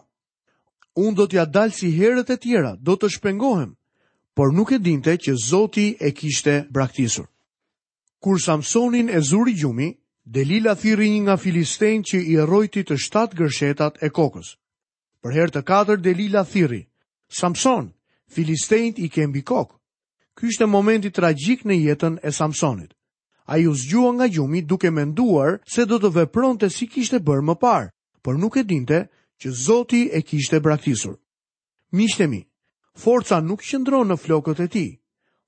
unë 0.97 1.17
do 1.19 1.27
t'ja 1.27 1.45
dalë 1.45 1.75
si 1.79 1.93
herët 1.99 2.31
e 2.33 2.37
tjera, 2.41 2.73
do 2.81 2.97
të 2.97 3.11
shpengohem, 3.19 3.75
por 4.37 4.55
nuk 4.57 4.73
e 4.73 4.79
dinte 4.79 5.13
që 5.25 5.37
Zoti 5.49 5.91
e 6.01 6.15
kishte 6.19 6.63
braktisur. 6.71 7.29
Kur 8.23 8.39
Samsonin 8.41 9.09
e 9.09 9.21
zuri 9.21 9.55
gjumi, 9.61 9.89
Delila 10.35 10.75
thiri 10.75 11.07
një 11.13 11.21
nga 11.25 11.37
Filistejnë 11.43 12.05
që 12.11 12.19
i 12.33 12.35
erojti 12.45 12.83
të 12.89 12.97
shtatë 13.05 13.39
gërshetat 13.39 14.01
e 14.03 14.11
kokës. 14.19 14.49
Për 15.23 15.35
herë 15.37 15.55
të 15.55 15.63
katër, 15.71 16.01
Delila 16.07 16.43
thiri, 16.55 16.81
Samson, 17.41 17.89
Filistejnët 18.35 18.99
i 18.99 19.09
kembi 19.15 19.43
kokë. 19.53 19.75
Ky 20.37 20.51
ishte 20.53 20.67
momenti 20.73 21.13
tragjik 21.19 21.63
në 21.67 21.79
jetën 21.79 22.19
e 22.29 22.33
Samsonit. 22.41 22.91
A 23.49 23.57
ju 23.63 23.73
zgjua 23.81 24.11
nga 24.17 24.27
gjumi 24.35 24.61
duke 24.71 24.91
menduar 24.99 25.55
se 25.75 25.87
do 25.89 25.97
të 26.03 26.11
vepronte 26.19 26.69
si 26.75 26.89
kishte 26.95 27.23
bërë 27.29 27.47
më 27.49 27.57
parë, 27.63 27.89
por 28.23 28.37
nuk 28.43 28.57
e 28.61 28.67
dinte 28.75 29.01
që 29.41 29.51
Zoti 29.65 30.03
e 30.13 30.21
kishte 30.29 30.61
braktisur. 30.67 31.17
Mishtemi, 31.97 32.43
forca 32.99 33.41
nuk 33.41 33.63
qëndron 33.71 34.11
në 34.11 34.17
flokët 34.27 34.61
e 34.67 34.69
ti, 34.75 34.87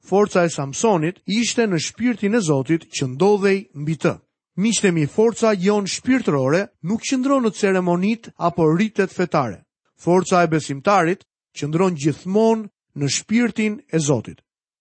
forca 0.00 0.44
e 0.46 0.50
Samsonit 0.50 1.20
ishte 1.28 1.66
në 1.68 1.78
shpirtin 1.84 2.34
e 2.34 2.40
Zotit 2.40 2.86
që 2.96 3.08
ndodhej 3.14 3.58
mbi 3.76 3.94
të. 4.00 4.14
Miqtemi, 4.60 5.04
forca 5.06 5.52
jon 5.54 5.86
shpirtërore 5.88 6.64
nuk 6.88 7.04
qëndron 7.06 7.44
në 7.46 7.52
ceremonit 7.60 8.28
apo 8.36 8.66
rritet 8.74 9.12
fetare. 9.12 9.60
Forca 10.00 10.42
e 10.44 10.50
besimtarit 10.52 11.22
qëndron 11.56 11.96
gjithmonë 12.00 12.66
në 12.98 13.06
shpirtin 13.16 13.78
e 13.94 13.98
Zotit. 13.98 14.40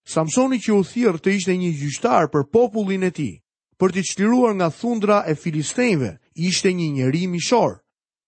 Samsoni 0.09 0.57
që 0.63 0.71
u 0.73 0.83
thirr 0.83 1.19
të 1.21 1.35
ishte 1.37 1.53
një 1.55 1.71
gjyqtar 1.79 2.27
për 2.33 2.47
popullin 2.53 3.03
e 3.05 3.11
tij, 3.13 3.35
për 3.79 3.89
të 3.95 4.01
çliruar 4.11 4.55
nga 4.57 4.69
thundra 4.79 5.17
e 5.31 5.35
filistejve, 5.35 6.17
ishte 6.33 6.69
një 6.73 6.87
njeri 6.97 7.27
mishor. 7.29 7.79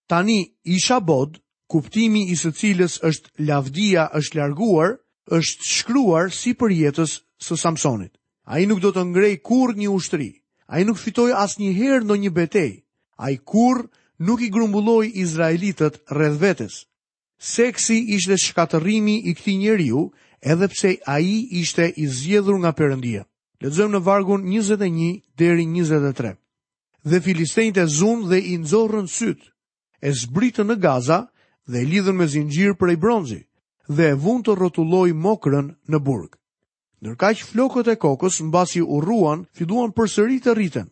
Tani 0.07 0.39
Isha 0.67 0.99
Bod, 0.99 1.39
kuptimi 1.71 2.27
i 2.31 2.35
së 2.35 2.51
cilës 2.59 2.99
është 3.07 3.47
lavdia 3.49 4.05
është 4.19 4.37
larguar, 4.39 4.99
është 5.35 5.65
shkruar 5.71 6.27
si 6.35 6.51
për 6.61 6.73
jetës 6.75 7.11
së 7.47 7.57
Samsonit. 7.61 8.11
A 8.51 8.59
i 8.59 8.65
nuk 8.67 8.81
do 8.83 8.91
të 8.91 9.03
ngrej 9.11 9.35
kur 9.47 9.71
një 9.79 9.87
ushtëri, 9.95 10.31
a 10.71 10.81
i 10.81 10.85
nuk 10.87 10.99
fitoj 10.99 11.29
as 11.37 11.55
një 11.61 11.71
herë 11.77 12.07
në 12.09 12.17
një 12.23 12.31
betej, 12.35 12.71
a 13.21 13.25
i 13.31 13.37
kur 13.51 13.83
nuk 14.27 14.41
i 14.43 14.49
grumbulloj 14.51 15.05
Izraelitet 15.23 16.01
rreth 16.17 16.39
vetës. 16.41 16.81
Seksi 17.53 17.97
ishte 18.17 18.35
shkaterimi 18.37 19.15
i 19.29 19.33
këti 19.37 19.55
njeriu, 19.61 20.01
edhepse 20.51 20.97
a 21.05 21.15
i 21.23 21.37
ishte 21.61 21.87
i 22.03 22.07
zjedhur 22.17 22.59
nga 22.61 22.73
përëndia. 22.77 23.23
Ledzëm 23.61 23.89
në 23.95 23.99
vargun 24.07 24.41
21 24.43 25.21
deri 25.37 25.65
23. 25.69 26.35
Dhe 27.09 27.19
filistejnë 27.25 27.75
të 27.79 27.85
zun 27.97 28.27
dhe 28.29 28.39
i 28.51 28.55
nëzorën 28.61 29.07
sytë, 29.17 29.47
e 30.01 30.09
zbritë 30.21 30.65
në 30.65 30.75
Gaza 30.83 31.19
dhe 31.69 31.79
i 31.83 31.89
lidhën 31.93 32.17
me 32.19 32.27
zingjirë 32.33 32.75
për 32.81 32.93
e 32.93 32.97
bronzit 33.03 33.45
dhe 33.95 34.07
e 34.13 34.15
vun 34.25 34.41
të 34.43 34.53
rotulloj 34.55 35.11
mokrën 35.17 35.71
në 35.91 35.99
burg. 35.99 36.35
Ndërkaq 37.01 37.41
flokët 37.49 37.89
e 37.93 37.97
kokës 37.97 38.39
mbasi 38.47 38.81
u 38.85 38.99
ruan, 39.01 39.45
filluan 39.57 39.91
përsëri 39.91 40.37
të 40.43 40.53
rriten. 40.55 40.87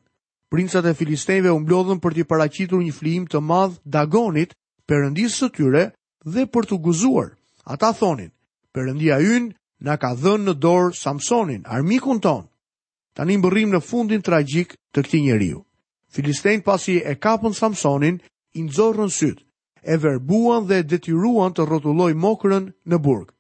Princat 0.50 0.86
e 0.90 0.96
filistejve 0.98 1.52
u 1.54 1.60
mblodhën 1.64 2.00
për 2.04 2.16
t'i 2.18 2.26
paraqitur 2.26 2.82
një 2.84 2.94
flijim 2.98 3.26
të 3.30 3.40
madh 3.46 3.78
Dagonit, 3.86 4.56
perëndisë 4.90 5.36
së 5.38 5.50
tyre 5.56 5.84
dhe 6.26 6.46
për 6.50 6.66
t'u 6.68 6.80
guzuar. 6.88 7.30
Ata 7.70 7.92
thonin: 8.00 8.32
"Perëndia 8.74 9.20
yn 9.22 9.54
na 9.86 9.98
ka 10.02 10.16
dhënë 10.18 10.46
në 10.50 10.54
dorë 10.64 10.96
Samsonin, 10.98 11.62
armikun 11.70 12.20
ton." 12.20 12.48
Tani 13.14 13.38
mbërrim 13.38 13.70
në 13.76 13.80
fundin 13.90 14.22
tragjik 14.26 14.74
të 14.94 15.00
këtij 15.06 15.22
njeriu. 15.22 15.62
Filistejn 16.14 16.62
pasi 16.66 16.98
e 17.06 17.14
kapën 17.16 17.54
Samsonin, 17.54 18.18
i 18.54 18.60
nxorrën 18.66 19.12
sytë 19.14 19.44
e 19.84 19.96
verbuan 19.98 20.68
dhe 20.70 20.84
detyruan 20.90 21.54
të 21.54 21.66
rrotulloj 21.68 22.14
mokrën 22.18 22.70
në 22.90 22.98
burg. 23.00 23.32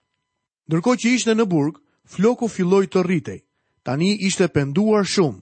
Ndërko 0.69 0.91
që 1.01 1.07
ishte 1.15 1.35
në 1.35 1.45
burg, 1.49 1.79
floku 2.05 2.47
filloj 2.47 2.85
të 2.93 3.03
rritej. 3.05 3.39
Tani 3.83 4.11
ishte 4.27 4.49
penduar 4.53 5.05
shumë. 5.09 5.39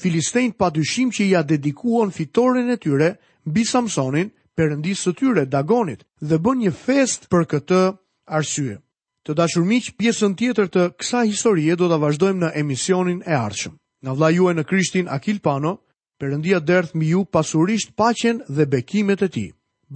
Filistejnë 0.00 0.56
pa 0.58 0.70
dyshim 0.72 1.10
që 1.12 1.26
ja 1.28 1.42
dedikuan 1.44 2.10
fitorin 2.14 2.70
e 2.72 2.76
tyre, 2.80 3.10
bi 3.44 3.64
Samsonin, 3.64 4.30
përëndisë 4.56 5.10
të 5.10 5.16
tyre, 5.18 5.44
dagonit, 5.46 6.06
dhe 6.20 6.38
bën 6.38 6.58
një 6.64 6.72
fest 6.84 7.28
për 7.32 7.42
këtë 7.50 7.80
arsye. 8.26 8.78
Të 9.26 9.36
dashur 9.36 9.66
miq, 9.68 9.90
pjesën 10.00 10.32
tjetër 10.38 10.70
të 10.72 10.82
kësa 10.96 11.26
historie 11.28 11.76
do 11.76 11.90
të 11.90 11.98
vazhdojmë 12.00 12.40
në 12.46 12.50
emisionin 12.62 13.20
e 13.28 13.36
arshëm. 13.36 13.76
Nga 14.00 14.12
vla 14.16 14.28
ju 14.32 14.48
e 14.48 14.56
në 14.56 14.64
krishtin 14.64 15.10
Akil 15.12 15.42
Pano, 15.44 15.76
përëndia 16.20 16.62
dërth 16.64 16.94
mi 16.96 17.12
ju 17.12 17.26
pasurisht 17.28 17.92
paqen 17.96 18.40
dhe 18.48 18.64
bekimet 18.66 19.22
e 19.22 19.28
ti 19.28 19.46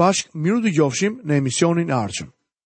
bashkë 0.00 0.34
miru 0.46 0.62
dë 0.64 0.72
gjofshim 0.80 1.20
në 1.30 1.38
emisionin 1.44 1.92
e 1.92 1.96
arqëm. 2.04 2.32